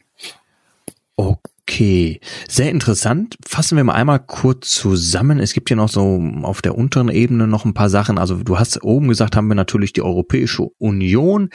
Okay. 1.16 1.50
Okay, 1.70 2.18
sehr 2.48 2.70
interessant. 2.70 3.37
Fassen 3.46 3.76
wir 3.76 3.84
mal 3.84 3.92
einmal 3.92 4.20
kurz 4.20 4.70
zusammen. 4.70 5.38
Es 5.38 5.52
gibt 5.52 5.68
hier 5.68 5.76
noch 5.76 5.90
so 5.90 6.18
auf 6.42 6.62
der 6.62 6.78
unteren 6.78 7.10
Ebene 7.10 7.46
noch 7.46 7.66
ein 7.66 7.75
paar 7.75 7.90
Sachen. 7.90 8.16
Also 8.16 8.37
du 8.37 8.58
hast 8.58 8.82
oben 8.82 9.08
gesagt, 9.08 9.37
haben 9.37 9.48
wir 9.48 9.54
natürlich 9.54 9.92
die 9.92 10.00
Europäische 10.00 10.62
Union. 10.78 11.50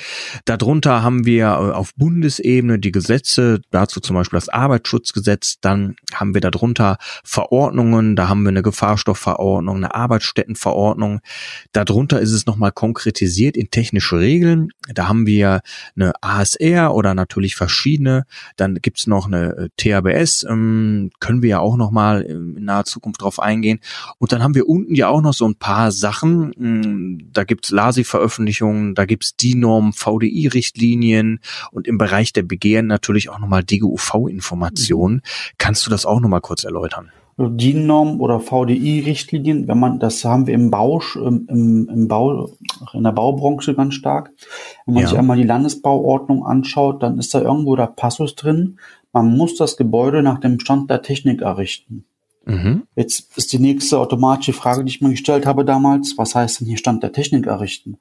Darunter 0.45 1.01
haben 1.01 1.25
wir 1.25 1.45
äh, 1.45 1.49
auf 1.49 1.95
Bundesebene 1.95 2.77
die 2.77 2.91
Gesetze, 2.91 3.61
dazu 3.71 4.01
zum 4.01 4.15
Beispiel 4.15 4.37
das 4.37 4.49
Arbeitsschutzgesetz. 4.49 5.55
Dann 5.61 5.95
haben 6.13 6.35
wir 6.35 6.41
darunter 6.41 6.97
Verordnungen. 7.23 8.15
Da 8.15 8.29
haben 8.29 8.43
wir 8.43 8.49
eine 8.49 8.61
Gefahrstoffverordnung, 8.61 9.77
eine 9.77 9.95
Arbeitsstättenverordnung. 9.95 11.21
Darunter 11.71 12.21
ist 12.21 12.33
es 12.33 12.45
nochmal 12.45 12.71
konkretisiert 12.71 13.57
in 13.57 13.71
technische 13.71 14.19
Regeln. 14.19 14.69
Da 14.93 15.07
haben 15.07 15.25
wir 15.25 15.61
eine 15.95 16.13
ASR 16.21 16.93
oder 16.93 17.15
natürlich 17.15 17.55
verschiedene. 17.55 18.25
Dann 18.57 18.75
gibt's 18.75 19.07
noch 19.07 19.25
eine 19.25 19.57
äh, 19.57 19.69
THB 19.75 20.02
ABS, 20.05 20.45
ähm, 20.49 21.11
können 21.19 21.41
wir 21.41 21.49
ja 21.49 21.59
auch 21.59 21.77
nochmal 21.77 22.21
in 22.21 22.63
naher 22.63 22.85
Zukunft 22.85 23.21
drauf 23.21 23.39
eingehen. 23.39 23.79
Und 24.19 24.31
dann 24.31 24.43
haben 24.43 24.55
wir 24.55 24.67
unten 24.67 24.95
ja 24.95 25.09
auch 25.09 25.21
noch 25.21 25.33
so 25.33 25.45
ein 25.45 25.55
paar 25.55 25.91
Sachen. 25.91 26.51
Ähm, 26.59 27.29
da 27.31 27.43
gibt's 27.43 27.71
LASI-Veröffentlichungen, 27.71 28.95
da 28.95 29.05
gibt's 29.05 29.35
DIN-Norm, 29.35 29.93
VDI-Richtlinien 29.93 31.39
und 31.71 31.87
im 31.87 31.97
Bereich 31.97 32.33
der 32.33 32.43
Begehren 32.43 32.87
natürlich 32.87 33.29
auch 33.29 33.39
nochmal 33.39 33.63
DGUV-Informationen. 33.63 35.15
Mhm. 35.15 35.53
Kannst 35.57 35.85
du 35.85 35.89
das 35.89 36.05
auch 36.05 36.19
nochmal 36.19 36.41
kurz 36.41 36.63
erläutern? 36.63 37.11
DIN-Norm 37.37 38.21
oder 38.21 38.39
VDI-Richtlinien, 38.39 39.67
wenn 39.67 39.79
man, 39.79 39.99
das 39.99 40.23
haben 40.23 40.45
wir 40.45 40.53
im 40.53 40.69
Bau, 40.69 41.01
im, 41.15 41.87
im 41.89 42.07
Bau, 42.07 42.51
in 42.93 43.03
der 43.03 43.11
Baubranche 43.11 43.73
ganz 43.73 43.95
stark. 43.95 44.31
Wenn 44.85 44.93
man 44.93 45.03
ja. 45.03 45.09
sich 45.09 45.17
einmal 45.17 45.37
die 45.37 45.43
Landesbauordnung 45.43 46.45
anschaut, 46.45 47.01
dann 47.01 47.17
ist 47.17 47.33
da 47.33 47.41
irgendwo 47.41 47.75
der 47.75 47.87
Passus 47.87 48.35
drin, 48.35 48.77
man 49.13 49.37
muss 49.37 49.55
das 49.55 49.77
Gebäude 49.77 50.23
nach 50.23 50.39
dem 50.39 50.59
Stand 50.59 50.89
der 50.89 51.01
Technik 51.01 51.41
errichten. 51.41 52.05
Mhm. 52.45 52.83
Jetzt 52.95 53.37
ist 53.37 53.53
die 53.53 53.59
nächste 53.59 53.99
automatische 53.99 54.53
Frage, 54.53 54.83
die 54.83 54.89
ich 54.89 55.01
mir 55.01 55.11
gestellt 55.11 55.45
habe 55.45 55.63
damals, 55.63 56.17
was 56.17 56.35
heißt 56.35 56.59
denn 56.59 56.67
hier 56.67 56.77
Stand 56.77 57.03
der 57.03 57.13
Technik 57.13 57.47
errichten? 57.47 57.97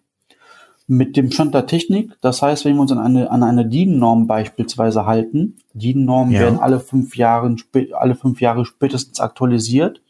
Mit 0.88 1.16
dem 1.16 1.31
Stand 1.31 1.55
der 1.55 1.66
Technik, 1.66 2.16
das 2.20 2.42
heißt, 2.42 2.64
wenn 2.64 2.75
wir 2.75 2.81
uns 2.81 2.90
an 2.90 2.98
eine, 2.98 3.31
an 3.31 3.44
eine 3.44 3.66
DIN-Norm 3.66 4.27
beispielsweise 4.27 5.07
halten, 5.07 5.59
DIN-Normen 5.75 6.33
ja. 6.33 6.40
werden 6.40 6.59
alle 6.59 6.81
fünf 6.81 7.16
Jahre, 7.16 7.55
alle 7.92 8.16
fünf 8.16 8.40
Jahre 8.40 8.64
spätestens 8.64 9.20
aktualisiert. 9.20 10.03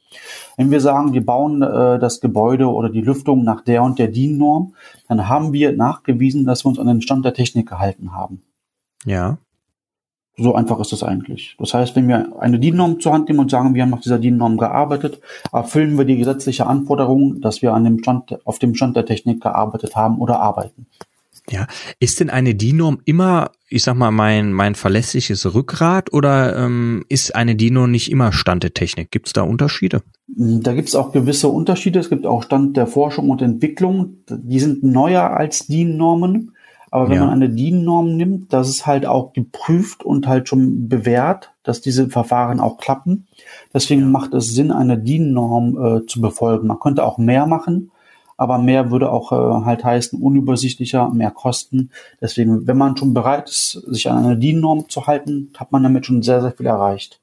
Wenn 0.56 0.70
wir 0.70 0.80
sagen, 0.80 1.12
wir 1.12 1.24
bauen 1.24 1.62
äh, 1.62 1.98
das 1.98 2.20
Gebäude 2.20 2.66
oder 2.68 2.88
die 2.88 3.00
Lüftung 3.00 3.44
nach 3.44 3.62
der 3.62 3.82
und 3.82 3.98
der 3.98 4.08
DIN-Norm, 4.08 4.74
dann 5.08 5.28
haben 5.28 5.52
wir 5.52 5.72
nachgewiesen, 5.72 6.46
dass 6.46 6.64
wir 6.64 6.70
uns 6.70 6.78
an 6.78 6.86
den 6.86 7.02
Stand 7.02 7.24
der 7.24 7.34
Technik 7.34 7.68
gehalten 7.68 8.14
haben. 8.14 8.42
Ja. 9.04 9.38
So 10.38 10.54
einfach 10.54 10.80
ist 10.80 10.92
es 10.92 11.02
eigentlich. 11.02 11.56
Das 11.58 11.74
heißt, 11.74 11.94
wenn 11.94 12.08
wir 12.08 12.40
eine 12.40 12.58
DIN-Norm 12.58 13.00
zur 13.00 13.12
Hand 13.12 13.28
nehmen 13.28 13.40
und 13.40 13.50
sagen, 13.50 13.74
wir 13.74 13.82
haben 13.82 13.90
nach 13.90 14.00
dieser 14.00 14.18
DIN-Norm 14.18 14.56
gearbeitet, 14.56 15.20
erfüllen 15.52 15.98
wir 15.98 16.06
die 16.06 16.16
gesetzliche 16.16 16.66
Anforderung, 16.66 17.42
dass 17.42 17.60
wir 17.60 17.74
an 17.74 17.84
dem 17.84 17.98
Stand, 17.98 18.38
auf 18.46 18.58
dem 18.58 18.74
Stand 18.74 18.96
der 18.96 19.04
Technik 19.04 19.42
gearbeitet 19.42 19.94
haben 19.94 20.18
oder 20.18 20.40
arbeiten. 20.40 20.86
Ja, 21.50 21.66
ist 21.98 22.20
denn 22.20 22.30
eine 22.30 22.54
DIN-Norm 22.54 23.00
immer, 23.04 23.50
ich 23.68 23.82
sag 23.82 23.94
mal, 23.94 24.10
mein, 24.10 24.52
mein 24.52 24.74
verlässliches 24.74 25.54
Rückgrat 25.54 26.12
oder 26.12 26.56
ähm, 26.56 27.04
ist 27.08 27.34
eine 27.34 27.56
DIN-Norm 27.56 27.90
nicht 27.90 28.10
immer 28.10 28.32
Stand 28.32 28.62
der 28.62 28.72
Technik? 28.72 29.10
Gibt 29.10 29.26
es 29.26 29.32
da 29.32 29.42
Unterschiede? 29.42 30.02
Da 30.28 30.72
gibt 30.72 30.88
es 30.88 30.94
auch 30.94 31.12
gewisse 31.12 31.48
Unterschiede. 31.48 31.98
Es 31.98 32.08
gibt 32.08 32.26
auch 32.26 32.44
Stand 32.44 32.76
der 32.76 32.86
Forschung 32.86 33.28
und 33.28 33.42
Entwicklung. 33.42 34.18
Die 34.30 34.60
sind 34.60 34.82
neuer 34.82 35.30
als 35.30 35.66
DIN-Normen. 35.66 36.52
Aber 36.92 37.08
wenn 37.08 37.16
ja. 37.16 37.20
man 37.24 37.30
eine 37.30 37.48
DIN-Norm 37.48 38.16
nimmt, 38.18 38.52
das 38.52 38.68
ist 38.68 38.86
halt 38.86 39.06
auch 39.06 39.32
geprüft 39.32 40.04
und 40.04 40.26
halt 40.26 40.46
schon 40.46 40.90
bewährt, 40.90 41.50
dass 41.62 41.80
diese 41.80 42.10
Verfahren 42.10 42.60
auch 42.60 42.76
klappen. 42.76 43.26
Deswegen 43.72 44.02
ja. 44.02 44.06
macht 44.08 44.34
es 44.34 44.54
Sinn, 44.54 44.70
eine 44.70 44.98
DIN-Norm 44.98 46.02
äh, 46.02 46.06
zu 46.06 46.20
befolgen. 46.20 46.66
Man 46.66 46.78
könnte 46.80 47.02
auch 47.04 47.16
mehr 47.16 47.46
machen, 47.46 47.90
aber 48.36 48.58
mehr 48.58 48.90
würde 48.90 49.10
auch 49.10 49.32
äh, 49.32 49.64
halt 49.64 49.84
heißen, 49.84 50.20
unübersichtlicher, 50.20 51.08
mehr 51.08 51.30
Kosten. 51.30 51.90
Deswegen, 52.20 52.66
wenn 52.66 52.76
man 52.76 52.94
schon 52.98 53.14
bereit 53.14 53.48
ist, 53.48 53.70
sich 53.86 54.10
an 54.10 54.22
eine 54.22 54.36
DIN-Norm 54.36 54.90
zu 54.90 55.06
halten, 55.06 55.50
hat 55.56 55.72
man 55.72 55.82
damit 55.82 56.04
schon 56.04 56.22
sehr, 56.22 56.42
sehr 56.42 56.52
viel 56.52 56.66
erreicht. 56.66 57.20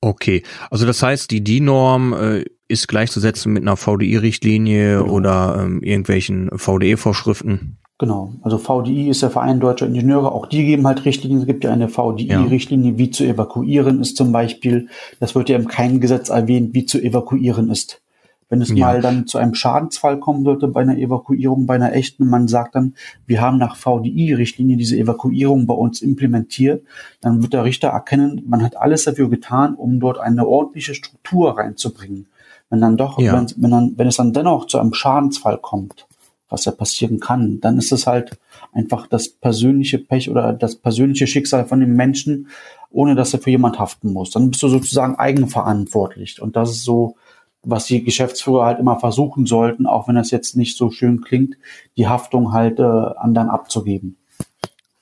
Okay, 0.00 0.42
also 0.70 0.86
das 0.86 1.02
heißt, 1.02 1.30
die 1.30 1.44
DIN-Norm 1.44 2.14
äh, 2.14 2.44
ist 2.66 2.88
gleichzusetzen 2.88 3.52
mit 3.52 3.62
einer 3.62 3.76
VDI-Richtlinie 3.76 5.00
genau. 5.00 5.12
oder 5.12 5.58
ähm, 5.60 5.82
irgendwelchen 5.82 6.48
VDE-Vorschriften? 6.56 7.76
Genau. 8.00 8.32
Also 8.40 8.56
VDI 8.56 9.10
ist 9.10 9.20
der 9.20 9.28
Verein 9.28 9.60
Deutscher 9.60 9.86
Ingenieure. 9.86 10.32
Auch 10.32 10.46
die 10.46 10.64
geben 10.64 10.86
halt 10.86 11.04
Richtlinien. 11.04 11.40
Es 11.40 11.46
gibt 11.46 11.64
ja 11.64 11.70
eine 11.70 11.90
VDI-Richtlinie, 11.90 12.96
wie 12.96 13.10
zu 13.10 13.24
evakuieren 13.24 14.00
ist 14.00 14.16
zum 14.16 14.32
Beispiel. 14.32 14.88
Das 15.20 15.34
wird 15.34 15.50
ja 15.50 15.56
im 15.56 15.68
keinem 15.68 16.00
Gesetz 16.00 16.30
erwähnt, 16.30 16.72
wie 16.72 16.86
zu 16.86 16.98
evakuieren 16.98 17.68
ist. 17.68 18.00
Wenn 18.48 18.62
es 18.62 18.70
ja. 18.70 18.86
mal 18.86 19.02
dann 19.02 19.26
zu 19.26 19.36
einem 19.36 19.52
Schadensfall 19.52 20.18
kommen 20.18 20.44
sollte 20.44 20.66
bei 20.68 20.80
einer 20.80 20.96
Evakuierung, 20.96 21.66
bei 21.66 21.74
einer 21.74 21.92
echten, 21.92 22.26
man 22.26 22.48
sagt 22.48 22.74
dann, 22.74 22.94
wir 23.26 23.42
haben 23.42 23.58
nach 23.58 23.76
VDI-Richtlinie 23.76 24.78
diese 24.78 24.96
Evakuierung 24.96 25.66
bei 25.66 25.74
uns 25.74 26.00
implementiert, 26.00 26.82
dann 27.20 27.42
wird 27.42 27.52
der 27.52 27.64
Richter 27.64 27.88
erkennen, 27.88 28.40
man 28.46 28.62
hat 28.62 28.78
alles 28.78 29.04
dafür 29.04 29.28
getan, 29.28 29.74
um 29.74 30.00
dort 30.00 30.16
eine 30.16 30.48
ordentliche 30.48 30.94
Struktur 30.94 31.58
reinzubringen. 31.58 32.28
Wenn 32.70 32.80
dann 32.80 32.96
doch, 32.96 33.18
ja. 33.18 33.34
wenn, 33.34 33.52
wenn, 33.62 33.70
dann, 33.70 33.92
wenn 33.96 34.08
es 34.08 34.16
dann 34.16 34.32
dennoch 34.32 34.68
zu 34.68 34.78
einem 34.78 34.94
Schadensfall 34.94 35.58
kommt, 35.58 36.06
was 36.50 36.64
ja 36.64 36.72
passieren 36.72 37.20
kann, 37.20 37.60
dann 37.60 37.78
ist 37.78 37.92
es 37.92 38.06
halt 38.06 38.38
einfach 38.72 39.06
das 39.06 39.28
persönliche 39.28 39.98
Pech 39.98 40.30
oder 40.30 40.52
das 40.52 40.76
persönliche 40.76 41.26
Schicksal 41.26 41.64
von 41.64 41.80
dem 41.80 41.94
Menschen, 41.94 42.48
ohne 42.90 43.14
dass 43.14 43.32
er 43.32 43.40
für 43.40 43.50
jemand 43.50 43.78
haften 43.78 44.12
muss. 44.12 44.30
Dann 44.30 44.50
bist 44.50 44.62
du 44.62 44.68
sozusagen 44.68 45.14
eigenverantwortlich. 45.14 46.42
Und 46.42 46.56
das 46.56 46.70
ist 46.70 46.84
so 46.84 47.16
was 47.62 47.86
die 47.86 48.02
Geschäftsführer 48.02 48.64
halt 48.64 48.78
immer 48.78 48.98
versuchen 48.98 49.46
sollten, 49.46 49.86
auch 49.86 50.08
wenn 50.08 50.14
das 50.14 50.30
jetzt 50.30 50.56
nicht 50.56 50.76
so 50.76 50.90
schön 50.90 51.20
klingt, 51.20 51.56
die 51.96 52.08
Haftung 52.08 52.52
halt 52.52 52.78
äh, 52.78 52.82
anderen 52.82 53.48
abzugeben. 53.48 54.16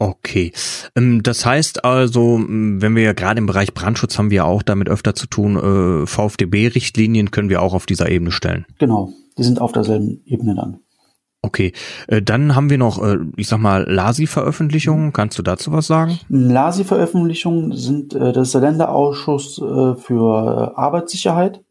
Okay, 0.01 0.53
ähm, 0.95 1.23
das 1.23 1.45
heißt 1.45 1.85
also, 1.85 2.39
wenn 2.39 2.95
wir 2.95 3.03
ja 3.03 3.13
gerade 3.13 3.39
im 3.39 3.47
Bereich 3.47 3.75
Brandschutz 3.75 4.17
haben 4.17 4.31
wir 4.31 4.45
auch 4.45 4.63
damit 4.63 4.89
öfter 4.89 5.15
zu 5.15 5.27
tun, 5.27 5.57
äh, 5.57 6.07
VfDB-Richtlinien 6.07 7.31
können 7.31 7.49
wir 7.49 7.63
auch 7.63 7.75
auf 7.75 7.87
dieser 7.87 8.09
Ebene 8.09 8.31
stellen. 8.31 8.65
Genau, 8.79 9.13
die 9.37 9.43
sind 9.43 9.61
auf 9.61 9.73
derselben 9.73 10.21
Ebene 10.25 10.55
dann. 10.55 10.79
Okay, 11.41 11.73
äh, 12.09 12.21
dann 12.21 12.57
haben 12.57 12.69
wir 12.69 12.79
noch, 12.79 13.03
äh, 13.03 13.19
ich 13.37 13.47
sag 13.47 13.59
mal, 13.59 13.85
LASI-Veröffentlichungen. 13.89 15.13
Kannst 15.13 15.39
du 15.39 15.43
dazu 15.43 15.71
was 15.71 15.87
sagen? 15.87 16.19
LASI-Veröffentlichungen 16.29 17.73
sind 17.77 18.15
äh, 18.15 18.33
das 18.33 18.49
ist 18.49 18.55
der 18.55 18.63
Länderausschuss 18.63 19.57
für 19.57 20.77
Arbeitssicherheit. 20.77 21.63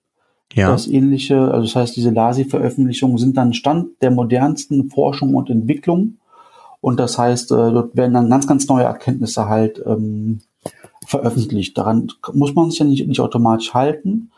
Ja. 0.54 0.72
Das 0.72 0.88
ähnliche, 0.88 1.40
also 1.52 1.64
das 1.64 1.76
heißt, 1.76 1.96
diese 1.98 2.12
LASI-Veröffentlichungen 2.12 3.18
sind 3.18 3.36
dann 3.36 3.54
Stand 3.54 4.02
der 4.02 4.12
modernsten 4.12 4.90
Forschung 4.90 5.36
und 5.36 5.50
Entwicklung. 5.50 6.18
Und 6.80 7.00
das 7.00 7.18
heißt, 7.18 7.52
dort 7.52 7.96
werden 7.98 8.14
dann 8.14 8.30
ganz, 8.30 8.48
ganz 8.48 8.68
neue 8.68 8.86
Erkenntnisse 8.86 9.50
halt 9.50 9.84
ähm, 9.86 10.40
veröffentlicht. 11.06 11.78
Daran 11.78 12.08
muss 12.34 12.56
man 12.56 12.70
sich 12.70 12.80
ja 12.80 12.86
nicht, 12.86 13.06
nicht 13.08 13.20
automatisch 13.20 13.74
halten. 13.74 14.32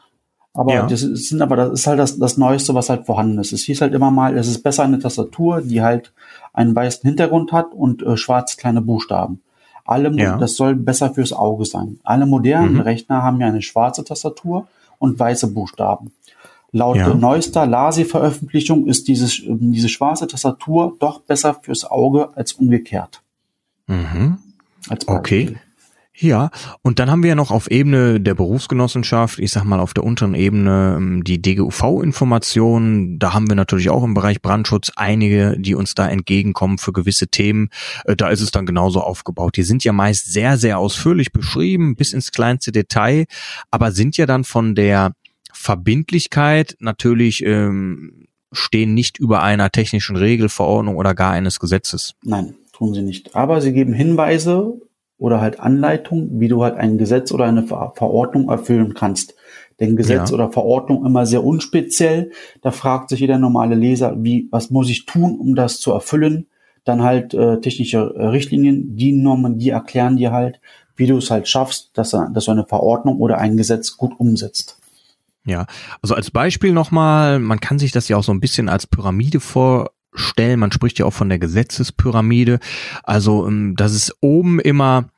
Aber 0.54 0.74
ja. 0.74 0.88
das 0.88 1.02
sind 1.02 1.42
aber 1.42 1.56
das 1.56 1.72
ist 1.72 1.88
halt 1.88 2.00
das, 2.00 2.18
das 2.18 2.38
Neueste, 2.38 2.74
was 2.74 2.90
halt 2.90 3.06
vorhanden 3.06 3.38
ist. 3.40 3.54
Es 3.54 3.64
hieß 3.64 3.82
halt 3.82 3.94
immer 3.94 4.12
mal, 4.12 4.36
es 4.38 4.48
ist 4.48 4.64
besser 4.64 4.84
eine 4.84 5.00
Tastatur, 5.00 5.62
die 5.62 5.82
halt 5.82 6.12
einen 6.54 6.76
weißen 6.76 7.08
Hintergrund 7.08 7.52
hat 7.52 7.74
und 7.74 8.02
äh, 8.02 8.18
schwarz 8.18 8.58
kleine 8.58 8.82
Buchstaben. 8.82 9.42
Alle, 9.86 10.12
ja. 10.18 10.38
das 10.38 10.56
soll 10.56 10.76
besser 10.76 11.14
fürs 11.14 11.34
Auge 11.34 11.66
sein. 11.66 12.00
Alle 12.04 12.26
modernen 12.26 12.76
mhm. 12.76 12.82
Rechner 12.82 13.24
haben 13.24 13.40
ja 13.40 13.48
eine 13.48 13.62
schwarze 13.62 14.04
Tastatur 14.04 14.68
und 14.98 15.20
weiße 15.20 15.48
Buchstaben. 15.48 16.12
Laut 16.72 16.98
ja. 16.98 17.14
neuester 17.14 17.66
LASI-Veröffentlichung 17.66 18.86
ist 18.86 19.08
dieses, 19.08 19.42
diese 19.44 19.90
schwarze 19.90 20.28
Tastatur 20.28 20.96
doch 21.00 21.22
besser 21.22 21.56
fürs 21.56 21.86
Auge 21.86 22.30
als 22.36 22.54
umgekehrt. 22.54 23.24
Mhm. 23.88 24.38
Als 24.88 25.08
okay. 25.08 25.58
Ja, 26.22 26.50
und 26.82 27.00
dann 27.00 27.10
haben 27.10 27.24
wir 27.24 27.30
ja 27.30 27.36
noch 27.36 27.50
auf 27.50 27.72
Ebene 27.72 28.20
der 28.20 28.34
Berufsgenossenschaft, 28.34 29.40
ich 29.40 29.52
sag 29.52 29.64
mal 29.64 29.80
auf 29.80 29.94
der 29.94 30.04
unteren 30.04 30.36
Ebene, 30.36 30.96
ähm, 30.98 31.24
die 31.24 31.42
DGUV-Informationen. 31.42 33.20
Da 33.20 33.34
haben 33.34 33.48
wir 33.48 33.56
natürlich 33.56 33.90
auch 33.90 34.04
im 34.04 34.16
Bereich 34.16 34.42
Brandschutz 34.42 34.92
einige, 34.98 35.56
die 35.58 35.76
uns 35.76 35.96
da 35.96 36.10
entgegenkommen 36.10 36.78
für 36.78 36.92
gewisse 36.92 37.30
Themen. 37.30 37.70
Äh, 38.04 38.18
da 38.18 38.30
ist 38.30 38.42
es 38.42 38.52
dann 38.52 38.66
genauso 38.66 39.00
aufgebaut. 39.00 39.56
Die 39.56 39.64
sind 39.64 39.86
ja 39.86 39.94
meist 39.94 40.34
sehr, 40.34 40.58
sehr 40.58 40.78
ausführlich 40.78 41.32
beschrieben, 41.32 41.96
bis 41.96 42.12
ins 42.12 42.34
kleinste 42.34 42.74
Detail, 42.74 43.26
aber 43.72 43.94
sind 43.94 44.18
ja 44.18 44.26
dann 44.26 44.44
von 44.44 44.76
der 44.76 45.14
Verbindlichkeit 45.54 46.76
natürlich 46.80 47.46
ähm, 47.46 48.28
stehen 48.52 48.94
nicht 48.94 49.18
über 49.20 49.42
einer 49.42 49.70
technischen 49.70 50.18
Regelverordnung 50.18 50.98
oder 50.98 51.16
gar 51.16 51.32
eines 51.32 51.62
Gesetzes. 51.62 52.16
Nein, 52.24 52.56
tun 52.74 52.94
sie 52.94 53.04
nicht. 53.04 53.36
Aber 53.36 53.62
sie 53.62 53.72
geben 53.72 53.94
Hinweise 53.94 54.82
oder 55.20 55.42
halt 55.42 55.60
Anleitung, 55.60 56.40
wie 56.40 56.48
du 56.48 56.64
halt 56.64 56.76
ein 56.76 56.98
Gesetz 56.98 57.32
oder 57.32 57.46
eine 57.46 57.64
Verordnung 57.64 58.50
erfüllen 58.50 58.94
kannst. 58.94 59.36
Denn 59.80 59.96
Gesetz 59.96 60.30
ja. 60.30 60.34
oder 60.34 60.52
Verordnung 60.52 61.06
immer 61.06 61.26
sehr 61.26 61.44
unspeziell. 61.44 62.32
Da 62.62 62.72
fragt 62.72 63.10
sich 63.10 63.20
jeder 63.20 63.38
normale 63.38 63.76
Leser, 63.76 64.16
wie, 64.18 64.48
was 64.52 64.72
muss 64.72 64.90
ich 64.90 65.06
tun, 65.06 65.38
um 65.40 65.56
das 65.56 65.80
zu 65.80 65.92
erfüllen? 65.92 66.48
Dann 66.86 67.04
halt 67.04 67.34
äh, 67.34 67.60
technische 67.60 68.14
äh, 68.18 68.28
Richtlinien, 68.28 68.96
die 68.96 69.12
Normen, 69.12 69.58
die 69.58 69.70
erklären 69.70 70.18
dir 70.18 70.32
halt, 70.32 70.60
wie 70.96 71.08
du 71.08 71.18
es 71.18 71.32
halt 71.32 71.48
schaffst, 71.48 71.92
dass, 71.94 72.12
dass 72.12 72.46
du 72.46 72.52
eine 72.52 72.66
Verordnung 72.66 73.20
oder 73.20 73.38
ein 73.38 73.58
Gesetz 73.58 73.96
gut 73.96 74.14
umsetzt. 74.18 74.80
Ja, 75.46 75.66
also 76.02 76.16
als 76.16 76.32
Beispiel 76.32 76.74
nochmal, 76.74 77.40
man 77.40 77.60
kann 77.60 77.80
sich 77.80 77.92
das 77.92 78.08
ja 78.10 78.18
auch 78.18 78.24
so 78.24 78.34
ein 78.34 78.42
bisschen 78.42 78.70
als 78.70 78.86
Pyramide 78.86 79.40
vor, 79.40 79.92
stellen. 80.14 80.60
Man 80.60 80.72
spricht 80.72 81.00
ja 81.00 81.06
auch 81.06 81.14
von 81.14 81.30
der 81.30 81.40
Gesetzespyramide. 81.40 82.60
Also, 83.04 83.48
ähm, 83.48 83.76
dass 83.76 83.94
es 83.94 84.16
oben 84.22 84.60
immer 84.60 85.10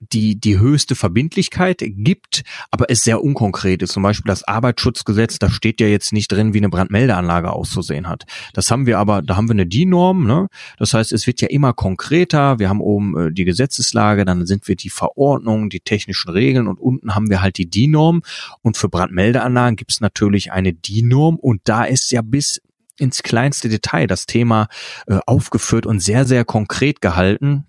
die, 0.00 0.40
die 0.40 0.58
höchste 0.58 0.94
Verbindlichkeit 0.94 1.82
gibt, 1.84 2.42
aber 2.70 2.90
es 2.90 3.02
sehr 3.02 3.22
unkonkret 3.22 3.82
ist. 3.82 3.92
Zum 3.92 4.02
Beispiel 4.02 4.30
das 4.30 4.44
Arbeitsschutzgesetz, 4.44 5.38
da 5.38 5.50
steht 5.50 5.80
ja 5.80 5.86
jetzt 5.86 6.12
nicht 6.12 6.32
drin, 6.32 6.54
wie 6.54 6.58
eine 6.58 6.70
Brandmeldeanlage 6.70 7.52
auszusehen 7.52 8.08
hat. 8.08 8.24
Das 8.54 8.70
haben 8.70 8.86
wir 8.86 8.98
aber, 8.98 9.20
da 9.20 9.36
haben 9.36 9.48
wir 9.48 9.52
eine 9.52 9.66
DIN-Norm, 9.66 10.26
ne? 10.26 10.48
Das 10.78 10.94
heißt, 10.94 11.12
es 11.12 11.26
wird 11.26 11.40
ja 11.42 11.48
immer 11.48 11.74
konkreter. 11.74 12.58
Wir 12.58 12.70
haben 12.70 12.80
oben 12.80 13.16
äh, 13.16 13.32
die 13.32 13.44
Gesetzeslage, 13.44 14.24
dann 14.24 14.46
sind 14.46 14.68
wir 14.68 14.76
die 14.76 14.90
Verordnung, 14.90 15.68
die 15.68 15.80
technischen 15.80 16.30
Regeln 16.30 16.66
und 16.66 16.80
unten 16.80 17.14
haben 17.14 17.28
wir 17.28 17.42
halt 17.42 17.58
die 17.58 17.68
DIN-Norm. 17.68 18.22
Und 18.62 18.78
für 18.78 18.88
Brandmeldeanlagen 18.88 19.76
gibt 19.76 19.92
es 19.92 20.00
natürlich 20.00 20.50
eine 20.50 20.72
DIN-Norm 20.72 21.36
und 21.36 21.60
da 21.64 21.84
ist 21.84 22.10
ja 22.10 22.22
bis 22.22 22.62
ins 23.00 23.22
kleinste 23.22 23.68
Detail 23.68 24.06
das 24.06 24.26
Thema 24.26 24.68
äh, 25.06 25.18
aufgeführt 25.26 25.86
und 25.86 26.00
sehr, 26.00 26.24
sehr 26.24 26.44
konkret 26.44 27.00
gehalten. 27.00 27.66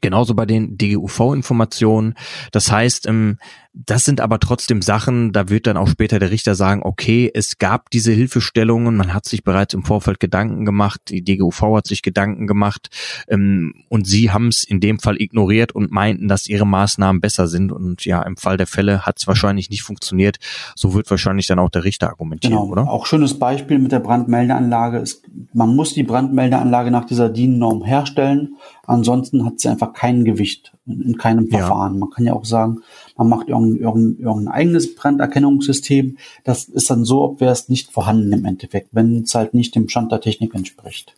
Genauso 0.00 0.34
bei 0.34 0.46
den 0.46 0.78
DGUV-Informationen. 0.78 2.14
Das 2.52 2.70
heißt, 2.70 3.06
ähm, 3.06 3.38
das 3.86 4.04
sind 4.04 4.20
aber 4.20 4.40
trotzdem 4.40 4.82
Sachen, 4.82 5.32
da 5.32 5.48
wird 5.48 5.68
dann 5.68 5.76
auch 5.76 5.86
später 5.86 6.18
der 6.18 6.32
Richter 6.32 6.56
sagen, 6.56 6.82
okay, 6.82 7.30
es 7.32 7.58
gab 7.58 7.90
diese 7.90 8.10
Hilfestellungen, 8.10 8.96
man 8.96 9.14
hat 9.14 9.24
sich 9.24 9.44
bereits 9.44 9.72
im 9.72 9.84
Vorfeld 9.84 10.18
Gedanken 10.18 10.64
gemacht, 10.64 11.00
die 11.08 11.22
DGUV 11.22 11.76
hat 11.76 11.86
sich 11.86 12.02
Gedanken 12.02 12.48
gemacht 12.48 12.90
ähm, 13.28 13.74
und 13.88 14.06
sie 14.06 14.32
haben 14.32 14.48
es 14.48 14.64
in 14.64 14.80
dem 14.80 14.98
Fall 14.98 15.20
ignoriert 15.20 15.72
und 15.72 15.92
meinten, 15.92 16.26
dass 16.26 16.48
ihre 16.48 16.66
Maßnahmen 16.66 17.20
besser 17.20 17.46
sind 17.46 17.70
und 17.70 18.04
ja, 18.04 18.20
im 18.22 18.36
Fall 18.36 18.56
der 18.56 18.66
Fälle 18.66 19.06
hat 19.06 19.20
es 19.20 19.28
wahrscheinlich 19.28 19.70
nicht 19.70 19.82
funktioniert. 19.82 20.38
So 20.74 20.94
wird 20.94 21.08
wahrscheinlich 21.08 21.46
dann 21.46 21.60
auch 21.60 21.70
der 21.70 21.84
Richter 21.84 22.08
argumentieren, 22.08 22.56
genau. 22.56 22.72
oder? 22.72 22.90
Auch 22.90 23.06
schönes 23.06 23.38
Beispiel 23.38 23.78
mit 23.78 23.92
der 23.92 24.00
Brandmeldeanlage 24.00 24.98
ist, 24.98 25.22
man 25.52 25.76
muss 25.76 25.94
die 25.94 26.02
Brandmeldeanlage 26.02 26.90
nach 26.90 27.04
dieser 27.04 27.28
DIN-Norm 27.28 27.84
herstellen, 27.84 28.56
ansonsten 28.86 29.44
hat 29.44 29.60
sie 29.60 29.68
einfach 29.68 29.92
kein 29.92 30.24
Gewicht 30.24 30.72
in 30.88 31.16
keinem 31.16 31.48
Verfahren. 31.48 31.94
Ja. 31.94 31.98
Man 32.00 32.10
kann 32.10 32.24
ja 32.24 32.32
auch 32.32 32.44
sagen, 32.44 32.80
man 33.16 33.28
macht 33.28 33.48
irgendein, 33.48 33.82
irgendein, 33.82 34.24
irgendein 34.24 34.54
eigenes 34.54 34.94
Branderkennungssystem. 34.94 36.18
Das 36.44 36.64
ist 36.64 36.90
dann 36.90 37.04
so, 37.04 37.22
ob 37.22 37.40
wäre 37.40 37.52
es 37.52 37.68
nicht 37.68 37.92
vorhanden 37.92 38.32
im 38.32 38.44
Endeffekt, 38.44 38.88
wenn 38.92 39.22
es 39.22 39.34
halt 39.34 39.54
nicht 39.54 39.74
dem 39.74 39.88
Stand 39.88 40.12
der 40.12 40.20
Technik 40.20 40.54
entspricht. 40.54 41.14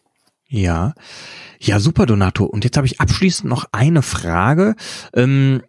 Ja, 0.48 0.94
ja, 1.60 1.78
super, 1.78 2.06
Donato. 2.06 2.44
Und 2.44 2.64
jetzt 2.64 2.76
habe 2.76 2.86
ich 2.86 3.00
abschließend 3.00 3.48
noch 3.48 3.66
eine 3.70 4.02
Frage. 4.02 4.74
Ähm, 5.14 5.62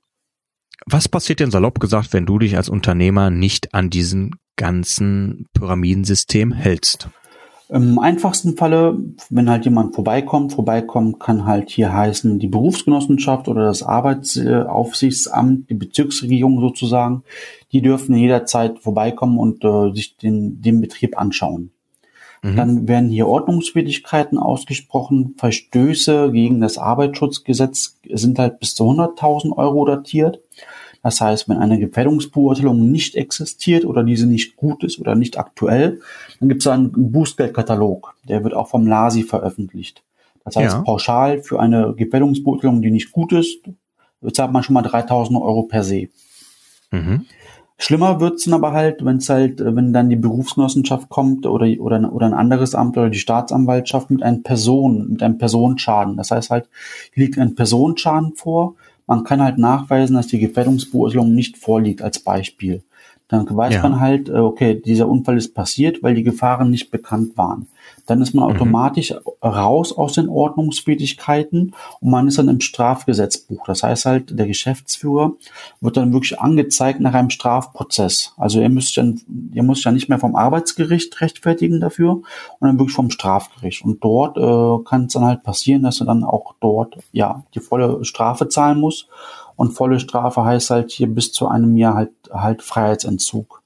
was 0.85 1.07
passiert 1.07 1.39
denn 1.39 1.51
salopp 1.51 1.79
gesagt, 1.79 2.13
wenn 2.13 2.25
du 2.25 2.39
dich 2.39 2.57
als 2.57 2.69
Unternehmer 2.69 3.29
nicht 3.29 3.73
an 3.73 3.89
diesen 3.89 4.35
ganzen 4.55 5.45
Pyramidensystem 5.53 6.53
hältst? 6.53 7.09
Im 7.73 7.99
einfachsten 7.99 8.57
Falle, 8.57 8.97
wenn 9.29 9.49
halt 9.49 9.63
jemand 9.63 9.95
vorbeikommt, 9.95 10.51
vorbeikommen 10.51 11.19
kann 11.19 11.45
halt 11.45 11.69
hier 11.69 11.93
heißen 11.93 12.37
die 12.37 12.49
Berufsgenossenschaft 12.49 13.47
oder 13.47 13.63
das 13.63 13.81
Arbeitsaufsichtsamt, 13.81 15.69
die 15.69 15.75
Bezirksregierung 15.75 16.59
sozusagen, 16.59 17.23
die 17.71 17.81
dürfen 17.81 18.17
jederzeit 18.17 18.79
vorbeikommen 18.79 19.37
und 19.37 19.63
äh, 19.63 19.93
sich 19.93 20.17
den, 20.17 20.61
den 20.61 20.81
Betrieb 20.81 21.17
anschauen. 21.17 21.71
Mhm. 22.41 22.55
Dann 22.57 22.87
werden 22.89 23.09
hier 23.09 23.27
Ordnungswidrigkeiten 23.27 24.37
ausgesprochen. 24.37 25.35
Verstöße 25.37 26.29
gegen 26.33 26.59
das 26.59 26.77
Arbeitsschutzgesetz 26.77 27.97
sind 28.09 28.37
halt 28.37 28.59
bis 28.59 28.75
zu 28.75 28.83
100.000 28.83 29.55
Euro 29.55 29.85
datiert. 29.85 30.41
Das 31.03 31.19
heißt, 31.19 31.49
wenn 31.49 31.57
eine 31.57 31.79
Gefährdungsbeurteilung 31.79 32.91
nicht 32.91 33.15
existiert 33.15 33.85
oder 33.85 34.03
diese 34.03 34.27
nicht 34.27 34.55
gut 34.55 34.83
ist 34.83 34.99
oder 34.99 35.15
nicht 35.15 35.39
aktuell, 35.39 35.99
dann 36.39 36.49
gibt 36.49 36.61
es 36.61 36.67
einen 36.67 37.11
Bußgeldkatalog. 37.11 38.15
Der 38.27 38.43
wird 38.43 38.53
auch 38.53 38.67
vom 38.67 38.85
LASI 38.85 39.23
veröffentlicht. 39.23 40.03
Das 40.45 40.55
heißt, 40.55 40.75
ja. 40.75 40.81
pauschal 40.81 41.41
für 41.41 41.59
eine 41.59 41.93
Gefährdungsbeurteilung, 41.95 42.81
die 42.81 42.91
nicht 42.91 43.11
gut 43.11 43.33
ist, 43.33 43.59
bezahlt 44.21 44.51
man 44.51 44.63
schon 44.63 44.73
mal 44.73 44.81
3000 44.81 45.39
Euro 45.39 45.63
per 45.63 45.83
se. 45.83 46.09
Mhm. 46.91 47.25
Schlimmer 47.77 48.19
wird's 48.19 48.43
dann 48.43 48.53
aber 48.53 48.73
halt, 48.73 49.03
wenn 49.03 49.17
es 49.17 49.27
halt, 49.27 49.59
wenn 49.59 49.91
dann 49.91 50.11
die 50.11 50.15
Berufsgenossenschaft 50.15 51.09
kommt 51.09 51.47
oder, 51.47 51.65
oder, 51.79 52.13
oder 52.13 52.27
ein 52.27 52.35
anderes 52.35 52.75
Amt 52.75 52.95
oder 52.95 53.09
die 53.09 53.17
Staatsanwaltschaft 53.17 54.11
mit 54.11 54.21
einem 54.21 54.43
Person, 54.43 55.09
mit 55.09 55.23
einem 55.23 55.39
Personenschaden. 55.39 56.15
Das 56.15 56.29
heißt 56.29 56.51
halt, 56.51 56.69
hier 57.11 57.23
liegt 57.23 57.39
ein 57.39 57.55
Personenschaden 57.55 58.35
vor, 58.35 58.75
man 59.11 59.25
kann 59.25 59.43
halt 59.43 59.57
nachweisen, 59.57 60.15
dass 60.15 60.27
die 60.27 60.39
Gefährdungsbeurteilung 60.39 61.35
nicht 61.35 61.57
vorliegt 61.57 62.01
als 62.01 62.19
Beispiel. 62.19 62.81
Dann 63.27 63.45
weiß 63.45 63.73
ja. 63.73 63.81
man 63.81 63.99
halt, 63.99 64.29
äh, 64.29 64.35
okay, 64.35 64.81
dieser 64.81 65.09
Unfall 65.09 65.35
ist 65.35 65.53
passiert, 65.53 66.01
weil 66.01 66.15
die 66.15 66.23
Gefahren 66.23 66.71
nicht 66.71 66.91
bekannt 66.91 67.35
waren 67.35 67.67
dann 68.11 68.21
ist 68.21 68.33
man 68.33 68.43
mhm. 68.43 68.55
automatisch 68.55 69.13
raus 69.41 69.93
aus 69.93 70.13
den 70.13 70.27
Ordnungswidrigkeiten 70.27 71.73
und 72.01 72.09
man 72.09 72.27
ist 72.27 72.37
dann 72.37 72.49
im 72.49 72.59
Strafgesetzbuch. 72.59 73.65
Das 73.65 73.83
heißt 73.83 74.05
halt, 74.05 74.37
der 74.37 74.47
Geschäftsführer 74.47 75.31
wird 75.79 75.95
dann 75.95 76.11
wirklich 76.11 76.37
angezeigt 76.37 76.99
nach 76.99 77.13
einem 77.13 77.29
Strafprozess. 77.29 78.33
Also 78.35 78.59
er 78.59 78.67
müsste 78.67 78.99
dann, 78.99 79.21
er 79.55 79.63
muss 79.63 79.83
ja 79.85 79.93
nicht 79.93 80.09
mehr 80.09 80.19
vom 80.19 80.35
Arbeitsgericht 80.35 81.21
rechtfertigen 81.21 81.79
dafür 81.79 82.15
und 82.15 82.25
dann 82.59 82.77
wirklich 82.77 82.95
vom 82.95 83.11
Strafgericht. 83.11 83.85
Und 83.85 84.03
dort 84.03 84.37
äh, 84.37 84.83
kann 84.83 85.05
es 85.05 85.13
dann 85.13 85.23
halt 85.23 85.43
passieren, 85.43 85.83
dass 85.83 86.01
er 86.01 86.07
dann 86.07 86.25
auch 86.25 86.53
dort 86.59 86.97
ja 87.13 87.43
die 87.55 87.61
volle 87.61 88.03
Strafe 88.03 88.49
zahlen 88.49 88.79
muss. 88.79 89.07
Und 89.55 89.71
volle 89.71 90.01
Strafe 90.01 90.43
heißt 90.43 90.69
halt 90.71 90.91
hier 90.91 91.07
bis 91.07 91.31
zu 91.31 91.47
einem 91.47 91.77
Jahr 91.77 91.95
halt, 91.95 92.11
halt 92.33 92.61
Freiheitsentzug. 92.61 93.61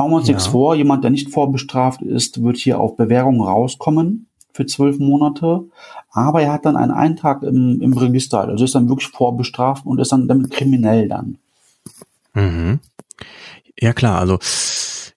Machen 0.00 0.12
wir 0.12 0.16
uns 0.16 0.28
ja. 0.28 0.32
nichts 0.32 0.46
vor, 0.46 0.74
jemand, 0.74 1.04
der 1.04 1.10
nicht 1.10 1.28
vorbestraft 1.28 2.00
ist, 2.00 2.42
wird 2.42 2.56
hier 2.56 2.80
auf 2.80 2.96
Bewährung 2.96 3.42
rauskommen 3.42 4.28
für 4.54 4.64
zwölf 4.64 4.98
Monate, 4.98 5.64
aber 6.10 6.40
er 6.40 6.54
hat 6.54 6.64
dann 6.64 6.78
einen 6.78 6.90
Eintrag 6.90 7.42
im, 7.42 7.82
im 7.82 7.92
Register, 7.92 8.48
also 8.48 8.64
ist 8.64 8.74
dann 8.74 8.88
wirklich 8.88 9.08
vorbestraft 9.08 9.84
und 9.84 10.00
ist 10.00 10.10
dann 10.10 10.26
damit 10.26 10.52
kriminell 10.52 11.06
dann. 11.06 11.36
Mhm. 12.32 12.78
Ja 13.78 13.92
klar, 13.92 14.20
also 14.20 14.38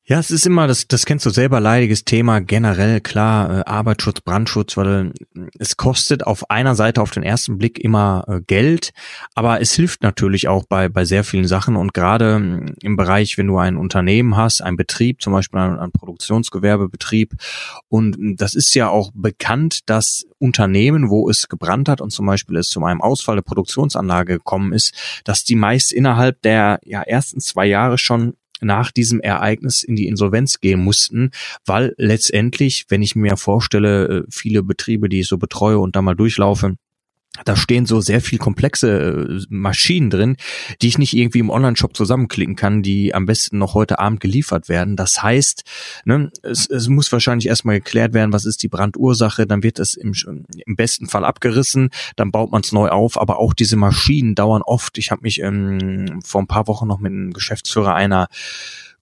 ja, 0.06 0.20
es 0.20 0.32
ist 0.32 0.46
immer, 0.46 0.68
das, 0.68 0.86
das 0.86 1.06
kennst 1.06 1.26
du 1.26 1.30
selber, 1.30 1.62
leidiges 1.62 2.04
Thema, 2.04 2.42
generell 2.42 3.00
klar, 3.00 3.60
äh, 3.60 3.64
Arbeitsschutz, 3.64 4.20
Brandschutz, 4.20 4.76
weil 4.76 5.14
äh, 5.34 5.40
es 5.58 5.78
kostet 5.78 6.28
auf 6.28 6.50
einer 6.50 6.76
Seite 6.76 7.02
auf 7.02 7.12
den 7.12 7.24
ersten 7.24 7.58
Blick 7.58 7.80
immer 7.80 8.26
äh, 8.28 8.42
Geld, 8.42 8.92
aber 9.34 9.62
es 9.62 9.72
hilft 9.72 10.04
natürlich 10.04 10.50
auch 10.50 10.66
bei, 10.66 10.90
bei 10.90 11.06
sehr 11.06 11.24
vielen 11.24 11.48
Sachen 11.48 11.78
und 11.78 11.94
gerade 11.94 12.36
äh, 12.36 12.86
im 12.86 12.98
Bereich, 12.98 13.38
wenn 13.38 13.48
du 13.48 13.58
ein 13.58 13.78
Unternehmen 13.78 14.36
hast, 14.36 14.60
ein 14.62 14.76
Betrieb, 14.76 15.22
zum 15.22 15.32
Beispiel 15.32 15.62
ein, 15.62 15.80
ein 15.80 15.92
Produktionsgewerbebetrieb 15.94 17.36
und 17.88 18.18
das 18.36 18.56
ist 18.56 18.76
ja 18.76 18.90
auch 18.90 19.12
bekannt, 19.14 19.82
dass 19.86 20.26
Unternehmen, 20.38 21.10
wo 21.10 21.30
es 21.30 21.48
gebrannt 21.48 21.88
hat 21.88 22.02
und 22.02 22.12
zum 22.12 22.26
Beispiel 22.26 22.58
es 22.58 22.68
zu 22.68 22.84
einem 22.84 23.00
Ausfall 23.00 23.36
der 23.36 23.44
Produktionsanlage 23.44 24.34
gekommen 24.34 24.74
ist, 24.74 24.94
dass 25.24 25.46
die 25.46 25.56
meist 25.56 25.94
innerhalb 25.94 26.42
der 26.42 26.82
ja, 26.84 27.02
ersten 27.04 27.40
zwei 27.40 27.68
Jahre 27.68 27.98
schon 27.98 28.34
nach 28.64 28.92
diesem 28.92 29.20
Ereignis 29.20 29.84
in 29.84 29.96
die 29.96 30.08
Insolvenz 30.08 30.60
gehen 30.60 30.80
mussten, 30.80 31.32
weil 31.66 31.94
letztendlich, 31.98 32.86
wenn 32.90 33.02
ich 33.02 33.16
mir 33.16 33.38
vorstelle, 33.38 34.08
äh, 34.08 34.24
viele 34.30 34.64
Betriebe, 34.64 35.10
die 35.10 35.22
ich 35.22 35.28
so 35.28 35.38
betreue 35.38 35.80
und 35.80 35.96
da 35.96 36.02
mal 36.02 36.16
durchlaufe, 36.16 36.76
da 37.46 37.56
stehen 37.56 37.88
so 37.88 38.00
sehr 38.00 38.22
viel 38.22 38.38
komplexe 38.38 39.40
äh, 39.42 39.46
Maschinen 39.50 40.12
drin, 40.12 40.38
die 40.82 40.88
ich 40.88 41.00
nicht 41.00 41.16
irgendwie 41.16 41.40
im 41.40 41.50
Online-Shop 41.50 41.98
zusammenklicken 41.98 42.56
kann, 42.56 42.84
die 42.84 43.16
am 43.16 43.26
besten 43.26 43.58
noch 43.58 43.74
heute 43.74 43.98
Abend 43.98 44.20
geliefert 44.20 44.70
werden. 44.70 44.96
Das 44.96 45.24
heißt, 45.24 45.64
ne, 46.06 46.32
es, 46.44 46.70
es 46.70 46.90
muss 46.90 47.12
wahrscheinlich 47.12 47.48
erstmal 47.48 47.80
geklärt 47.80 48.14
werden, 48.14 48.34
was 48.34 48.46
ist 48.46 48.62
die 48.62 48.68
Brandursache, 48.68 49.48
dann 49.48 49.64
wird 49.64 49.80
es 49.80 49.96
im, 49.96 50.14
im 50.66 50.76
besten 50.76 51.08
Fall 51.08 51.26
abgerissen, 51.26 51.90
dann 52.16 52.32
baut 52.32 52.52
man 52.52 52.62
es 52.62 52.72
neu 52.72 52.90
auf, 52.90 53.20
aber 53.20 53.40
auch 53.40 53.56
diese 53.56 53.78
Maschinen 53.78 54.36
dauern 54.36 54.62
oft. 54.62 55.00
Ich 55.00 55.10
habe 55.10 55.24
mich 55.24 55.42
ähm, 55.42 56.20
vor 56.24 56.42
ein 56.42 56.48
paar 56.48 56.68
Wochen 56.68 56.88
noch 56.88 57.00
mit 57.00 57.12
einem 57.12 57.34
Geschäftsführer 57.34 57.96
einer 57.96 58.28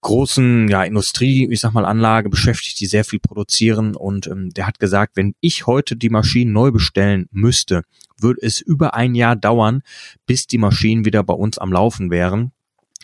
großen 0.02 0.68
ja, 0.68 0.84
Industrie, 0.84 1.48
ich 1.52 1.60
sag 1.60 1.74
mal 1.74 1.86
Anlage 1.86 2.30
beschäftigt, 2.30 2.80
die 2.80 2.88
sehr 2.88 3.06
viel 3.06 3.20
produzieren 3.20 3.96
und 3.96 4.28
ähm, 4.28 4.50
der 4.50 4.68
hat 4.68 4.80
gesagt, 4.80 5.16
wenn 5.16 5.36
ich 5.42 5.68
heute 5.68 5.96
die 5.96 6.10
Maschinen 6.10 6.54
neu 6.54 6.72
bestellen 6.72 7.28
müsste, 7.32 7.84
würde 8.22 8.42
es 8.42 8.62
über 8.62 8.94
ein 8.94 9.16
Jahr 9.16 9.36
dauern, 9.36 9.84
bis 10.26 10.48
die 10.48 10.58
Maschinen 10.58 11.06
wieder 11.06 11.24
bei 11.24 11.34
uns 11.34 11.58
am 11.58 11.72
Laufen 11.72 12.12
wären 12.12 12.52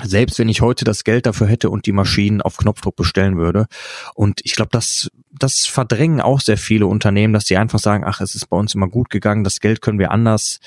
selbst 0.03 0.37
wenn 0.37 0.49
ich 0.49 0.61
heute 0.61 0.85
das 0.85 1.03
Geld 1.03 1.25
dafür 1.25 1.47
hätte 1.47 1.69
und 1.69 1.85
die 1.85 1.91
Maschinen 1.91 2.41
auf 2.41 2.57
Knopfdruck 2.57 2.95
bestellen 2.95 3.37
würde. 3.37 3.65
Und 4.13 4.41
ich 4.43 4.55
glaube, 4.55 4.69
das, 4.71 5.09
das 5.31 5.65
verdrängen 5.65 6.21
auch 6.21 6.39
sehr 6.39 6.57
viele 6.57 6.85
Unternehmen, 6.85 7.33
dass 7.33 7.45
die 7.45 7.57
einfach 7.57 7.79
sagen, 7.79 8.03
ach, 8.05 8.21
es 8.21 8.35
ist 8.35 8.47
bei 8.47 8.57
uns 8.57 8.75
immer 8.75 8.87
gut 8.87 9.09
gegangen, 9.09 9.43
das 9.43 9.59
Geld 9.59 9.81
können 9.81 9.99
wir 9.99 10.11
anders 10.11 10.59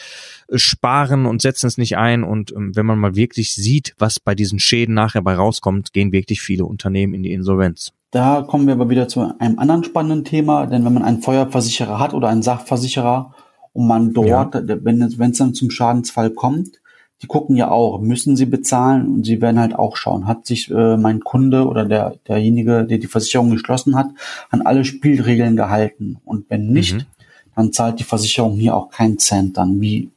äh, 0.49 0.59
sparen 0.59 1.27
und 1.27 1.43
setzen 1.43 1.67
es 1.67 1.79
nicht 1.79 1.97
ein. 1.97 2.25
Und 2.25 2.53
ähm, 2.53 2.73
wenn 2.75 2.87
man 2.87 2.99
mal 2.99 3.15
wirklich 3.15 3.55
sieht, 3.55 3.95
was 3.99 4.19
bei 4.19 4.35
diesen 4.35 4.59
Schäden 4.59 4.95
nachher 4.95 5.23
bei 5.23 5.35
rauskommt, 5.35 5.93
gehen 5.93 6.13
wirklich 6.13 6.41
viele 6.41 6.65
Unternehmen 6.65 7.15
in 7.15 7.23
die 7.23 7.33
Insolvenz. 7.33 7.93
Da 8.11 8.43
kommen 8.43 8.67
wir 8.67 8.75
aber 8.75 8.91
wieder 8.91 9.07
zu 9.07 9.39
einem 9.39 9.61
anderen 9.61 9.85
spannenden 9.85 10.25
Thema, 10.25 10.67
denn 10.67 10.85
wenn 10.85 10.93
man 10.93 11.05
einen 11.05 11.23
Feuerversicherer 11.23 12.01
hat 12.01 12.13
oder 12.13 12.29
einen 12.29 12.43
Sachversicherer 12.43 13.33
und 13.73 13.87
man 13.87 14.13
dort, 14.13 14.55
ja. 14.55 14.63
wenn 14.85 15.03
es 15.03 15.39
dann 15.39 15.55
zum 15.55 15.71
Schadensfall 15.71 16.31
kommt, 16.31 16.81
die 17.23 17.27
gucken 17.27 17.57
ja 17.57 17.71
auch, 17.71 18.01
müssen 18.01 18.37
sie 18.37 18.47
bezahlen 18.47 19.07
und 19.09 19.27
sie 19.27 19.43
werden 19.43 19.61
halt 19.61 19.75
auch 19.75 19.97
schauen, 19.97 20.27
hat 20.27 20.47
sich 20.47 20.71
äh, 20.71 20.97
mein 20.97 21.21
Kunde 21.21 21.67
oder 21.67 21.85
der, 21.85 22.15
derjenige, 22.27 22.85
der 22.85 22.99
die 22.99 23.07
Versicherung 23.07 23.51
geschlossen 23.51 23.95
hat, 23.95 24.09
an 24.49 24.63
alle 24.63 24.85
Spielregeln 24.85 25.55
gehalten. 25.55 26.17
Und 26.25 26.49
wenn 26.49 26.69
nicht, 26.69 26.95
mhm. 26.95 27.07
dann 27.55 27.73
zahlt 27.73 28.01
die 28.01 28.05
Versicherung 28.05 28.57
hier 28.57 28.75
auch 28.75 28.91
keinen 28.91 29.19
Cent 29.19 29.59
dann, 29.59 29.81
wie 29.81 30.11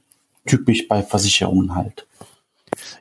typisch 0.46 0.88
bei 0.88 1.04
Versicherungen 1.04 1.76
halt 1.76 2.08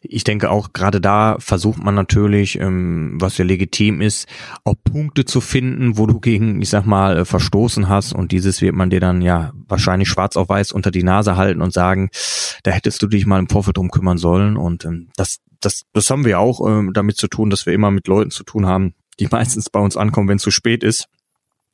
ich 0.03 0.25
denke 0.25 0.51
auch 0.51 0.73
gerade 0.73 1.01
da 1.01 1.37
versucht 1.39 1.83
man 1.83 1.95
natürlich, 1.95 2.59
ähm, 2.59 3.17
was 3.21 3.39
ja 3.39 3.45
legitim 3.45 4.01
ist, 4.01 4.29
auch 4.65 4.75
Punkte 4.83 5.25
zu 5.25 5.41
finden, 5.41 5.97
wo 5.99 6.07
du 6.07 6.21
gegen, 6.21 6.61
ich 6.61 6.69
sag 6.69 6.87
mal, 6.87 7.19
äh, 7.19 7.25
verstoßen 7.25 7.89
hast. 7.89 8.13
Und 8.13 8.33
dieses 8.33 8.61
wird 8.61 8.75
man 8.75 8.91
dir 8.91 9.01
dann 9.01 9.23
ja 9.23 9.53
wahrscheinlich 9.69 10.09
schwarz 10.09 10.37
auf 10.37 10.49
weiß 10.49 10.73
unter 10.73 10.91
die 10.91 11.03
Nase 11.03 11.37
halten 11.37 11.63
und 11.63 11.73
sagen, 11.73 12.11
da 12.63 12.71
hättest 12.71 13.03
du 13.03 13.07
dich 13.07 13.27
mal 13.27 13.39
im 13.39 13.49
Vorfeld 13.49 13.77
drum 13.77 13.91
kümmern 13.91 14.19
sollen. 14.19 14.57
Und 14.57 14.85
ähm, 14.85 15.09
das, 15.17 15.39
das, 15.61 15.83
das 15.93 16.11
haben 16.11 16.25
wir 16.25 16.41
auch 16.41 16.67
ähm, 16.67 16.93
damit 16.93 17.17
zu 17.17 17.29
tun, 17.29 17.51
dass 17.51 17.67
wir 17.67 17.73
immer 17.73 17.91
mit 17.91 18.07
Leuten 18.09 18.31
zu 18.31 18.45
tun 18.45 18.67
haben, 18.67 18.95
die 19.21 19.27
meistens 19.31 19.71
bei 19.71 19.81
uns 19.81 19.97
ankommen, 19.97 20.29
wenn 20.29 20.37
es 20.37 20.43
zu 20.43 20.51
spät 20.51 20.85
ist 20.85 21.09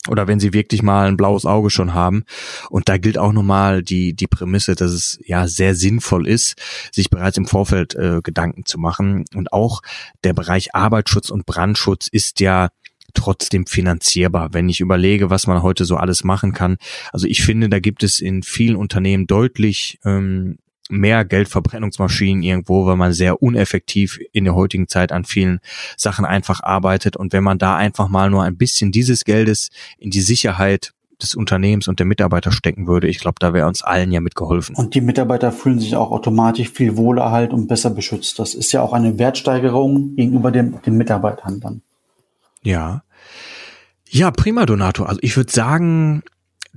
oder 0.07 0.27
wenn 0.29 0.41
sie 0.41 0.53
wirklich 0.53 0.83
mal 0.83 1.09
ein 1.09 1.17
blaues 1.17 1.45
Auge 1.45 1.71
schon 1.71 1.95
haben. 1.95 2.25
Und 2.71 2.89
da 2.89 2.99
gilt 2.99 3.19
auch 3.19 3.33
nochmal 3.33 3.83
die, 3.83 4.15
die 4.15 4.27
Prämisse, 4.27 4.75
dass 4.75 4.93
es 4.93 5.19
ja 5.25 5.49
sehr 5.49 5.75
sinnvoll 5.75 6.27
ist, 6.27 6.55
sich 6.93 7.11
bereits 7.11 7.37
im 7.37 7.47
Vorfeld 7.47 7.95
äh, 7.95 8.21
Gedanken 8.23 8.65
zu 8.65 8.79
machen. 8.79 9.25
Und 9.35 9.53
auch 9.53 9.83
der 10.25 10.33
Bereich 10.33 10.75
Arbeitsschutz 10.75 11.31
und 11.31 11.47
Brandschutz 11.47 12.09
ist 12.09 12.41
ja 12.41 12.69
trotzdem 13.15 13.67
finanzierbar, 13.67 14.53
wenn 14.53 14.69
ich 14.69 14.81
überlege, 14.81 15.31
was 15.31 15.47
man 15.47 15.63
heute 15.63 15.85
so 15.85 15.97
alles 15.97 16.25
machen 16.25 16.53
kann. 16.53 16.77
Also 17.13 17.27
ich 17.27 17.43
finde, 17.43 17.69
da 17.69 17.81
gibt 17.81 18.03
es 18.03 18.21
in 18.21 18.43
vielen 18.43 18.77
Unternehmen 18.77 19.27
deutlich 19.27 19.99
ähm, 20.05 20.59
mehr 20.89 21.25
Geldverbrennungsmaschinen 21.25 22.43
irgendwo, 22.43 22.87
weil 22.87 22.97
man 22.97 23.13
sehr 23.13 23.43
uneffektiv 23.43 24.19
in 24.33 24.45
der 24.45 24.55
heutigen 24.55 24.89
Zeit 24.89 25.13
an 25.13 25.25
vielen 25.25 25.61
Sachen 25.97 26.25
einfach 26.25 26.63
arbeitet. 26.63 27.17
Und 27.17 27.33
wenn 27.33 27.45
man 27.45 27.59
da 27.59 27.77
einfach 27.77 28.09
mal 28.09 28.31
nur 28.31 28.43
ein 28.43 28.57
bisschen 28.57 28.93
dieses 28.93 29.25
Geldes 29.25 29.71
in 29.99 30.11
die 30.11 30.21
Sicherheit 30.21 30.93
des 31.21 31.35
Unternehmens 31.35 31.89
und 31.89 31.99
der 31.99 32.07
Mitarbeiter 32.07 32.53
stecken 32.53 32.87
würde, 32.87 33.09
ich 33.09 33.19
glaube, 33.19 33.37
da 33.41 33.53
wäre 33.53 33.67
uns 33.67 33.83
allen 33.83 34.13
ja 34.13 34.21
mitgeholfen. 34.21 34.77
Und 34.77 34.95
die 34.95 35.01
Mitarbeiter 35.01 35.51
fühlen 35.51 35.81
sich 35.81 35.97
auch 35.97 36.11
automatisch 36.11 36.71
viel 36.71 36.97
wohler 36.97 37.31
halt 37.31 37.53
und 37.53 37.67
besser 37.67 37.91
beschützt. 37.91 38.39
Das 38.39 38.55
ist 38.55 38.73
ja 38.73 38.83
auch 38.83 38.93
eine 38.93 39.19
Wertsteigerung 39.19 40.15
gegenüber 40.15 40.51
dem, 40.53 40.81
den 40.83 40.97
Mitarbeitern 40.97 41.61
dann. 41.61 41.83
Ja. 42.63 43.03
Ja, 44.09 44.31
prima, 44.31 44.65
Donato. 44.65 45.05
Also 45.05 45.19
ich 45.23 45.37
würde 45.37 45.53
sagen, 45.53 46.23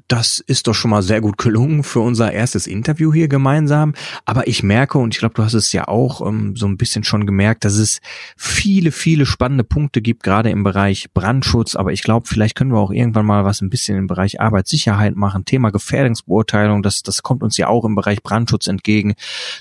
das 0.07 0.39
ist 0.39 0.67
doch 0.67 0.73
schon 0.73 0.91
mal 0.91 1.01
sehr 1.01 1.21
gut 1.21 1.37
gelungen 1.37 1.83
für 1.83 2.01
unser 2.01 2.31
erstes 2.31 2.67
Interview 2.67 3.13
hier 3.13 3.27
gemeinsam. 3.27 3.93
Aber 4.25 4.47
ich 4.47 4.63
merke, 4.63 4.97
und 4.97 5.13
ich 5.13 5.19
glaube, 5.19 5.35
du 5.35 5.43
hast 5.43 5.53
es 5.53 5.71
ja 5.71 5.87
auch 5.87 6.25
ähm, 6.25 6.55
so 6.55 6.65
ein 6.67 6.77
bisschen 6.77 7.03
schon 7.03 7.25
gemerkt, 7.25 7.63
dass 7.65 7.75
es 7.75 8.01
viele, 8.35 8.91
viele 8.91 9.25
spannende 9.25 9.63
Punkte 9.63 10.01
gibt, 10.01 10.23
gerade 10.23 10.49
im 10.49 10.63
Bereich 10.63 11.11
Brandschutz. 11.13 11.75
Aber 11.75 11.93
ich 11.93 12.03
glaube, 12.03 12.27
vielleicht 12.27 12.55
können 12.55 12.71
wir 12.71 12.79
auch 12.79 12.91
irgendwann 12.91 13.25
mal 13.25 13.45
was 13.45 13.61
ein 13.61 13.69
bisschen 13.69 13.97
im 13.97 14.07
Bereich 14.07 14.41
Arbeitssicherheit 14.41 15.15
machen. 15.15 15.45
Thema 15.45 15.71
Gefährdungsbeurteilung, 15.71 16.83
das, 16.83 17.03
das 17.03 17.23
kommt 17.23 17.43
uns 17.43 17.57
ja 17.57 17.67
auch 17.67 17.85
im 17.85 17.95
Bereich 17.95 18.21
Brandschutz 18.21 18.67
entgegen, 18.67 19.13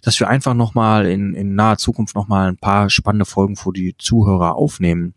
dass 0.02 0.18
wir 0.20 0.28
einfach 0.28 0.54
nochmal 0.54 1.06
in, 1.06 1.34
in 1.34 1.54
naher 1.54 1.78
Zukunft 1.78 2.14
nochmal 2.14 2.48
ein 2.48 2.56
paar 2.56 2.90
spannende 2.90 3.24
Folgen 3.24 3.56
für 3.56 3.72
die 3.72 3.94
Zuhörer 3.98 4.56
aufnehmen 4.56 5.14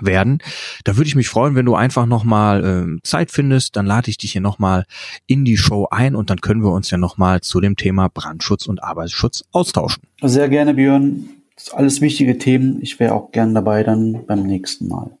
werden. 0.00 0.38
Da 0.84 0.96
würde 0.96 1.08
ich 1.08 1.16
mich 1.16 1.28
freuen, 1.28 1.54
wenn 1.54 1.66
du 1.66 1.74
einfach 1.74 2.06
nochmal 2.06 2.96
äh, 2.98 3.02
Zeit 3.02 3.30
findest, 3.30 3.76
dann 3.76 3.86
lade 3.86 4.10
ich 4.10 4.18
dich 4.18 4.32
hier 4.32 4.40
nochmal 4.40 4.84
in 5.26 5.44
die 5.44 5.56
Show 5.56 5.88
ein 5.90 6.14
und 6.14 6.30
dann 6.30 6.40
können 6.40 6.62
wir 6.62 6.70
uns 6.70 6.90
ja 6.90 6.98
nochmal 6.98 7.40
zu 7.40 7.60
dem 7.60 7.76
Thema 7.76 8.08
Brandschutz 8.08 8.66
und 8.66 8.82
Arbeitsschutz 8.82 9.44
austauschen. 9.52 10.04
Sehr 10.22 10.48
gerne, 10.48 10.74
Björn. 10.74 11.28
Alles 11.72 12.00
wichtige 12.00 12.38
Themen. 12.38 12.78
Ich 12.80 12.98
wäre 13.00 13.14
auch 13.14 13.32
gern 13.32 13.54
dabei 13.54 13.82
dann 13.82 14.24
beim 14.26 14.44
nächsten 14.44 14.88
Mal. 14.88 15.18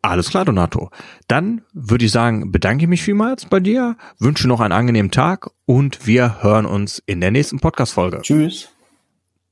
Alles 0.00 0.30
klar, 0.30 0.44
Donato. 0.44 0.90
Dann 1.26 1.62
würde 1.72 2.04
ich 2.04 2.12
sagen, 2.12 2.52
bedanke 2.52 2.84
ich 2.84 2.88
mich 2.88 3.02
vielmals 3.02 3.46
bei 3.46 3.58
dir, 3.58 3.96
wünsche 4.18 4.46
noch 4.46 4.60
einen 4.60 4.72
angenehmen 4.72 5.10
Tag 5.10 5.50
und 5.66 6.06
wir 6.06 6.42
hören 6.42 6.66
uns 6.66 7.02
in 7.04 7.20
der 7.20 7.32
nächsten 7.32 7.58
Podcast-Folge. 7.58 8.20
Tschüss. 8.22 8.68